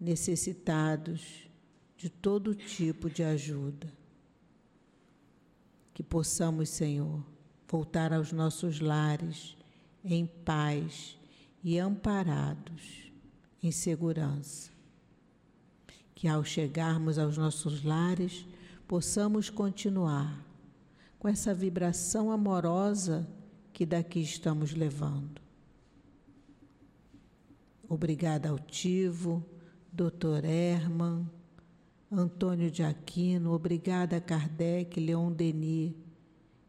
[0.00, 1.48] necessitados
[1.96, 3.92] de todo tipo de ajuda.
[5.92, 7.24] Que possamos, Senhor,
[7.66, 9.56] voltar aos nossos lares
[10.04, 11.18] em paz
[11.64, 13.10] e amparados
[13.60, 14.70] em segurança.
[16.14, 18.46] Que ao chegarmos aos nossos lares,
[18.86, 20.44] possamos continuar
[21.18, 23.26] com essa vibração amorosa
[23.78, 25.40] que daqui estamos levando.
[27.88, 29.46] Obrigada Altivo,
[29.92, 30.44] Dr.
[30.44, 31.30] Herman,
[32.10, 35.94] Antônio de Aquino, obrigada a Kardec, Leon Denis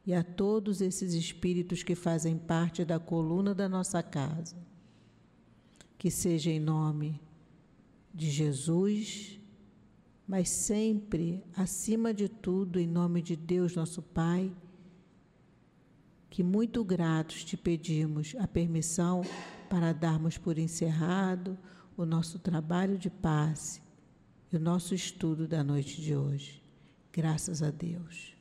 [0.05, 4.55] e a todos esses espíritos que fazem parte da coluna da nossa casa.
[5.97, 7.19] Que seja em nome
[8.13, 9.39] de Jesus,
[10.27, 14.53] mas sempre, acima de tudo, em nome de Deus, nosso Pai,
[16.29, 19.21] que muito gratos te pedimos a permissão
[19.69, 21.57] para darmos por encerrado
[21.97, 23.81] o nosso trabalho de passe
[24.51, 26.61] e o nosso estudo da noite de hoje.
[27.11, 28.38] Graças a Deus.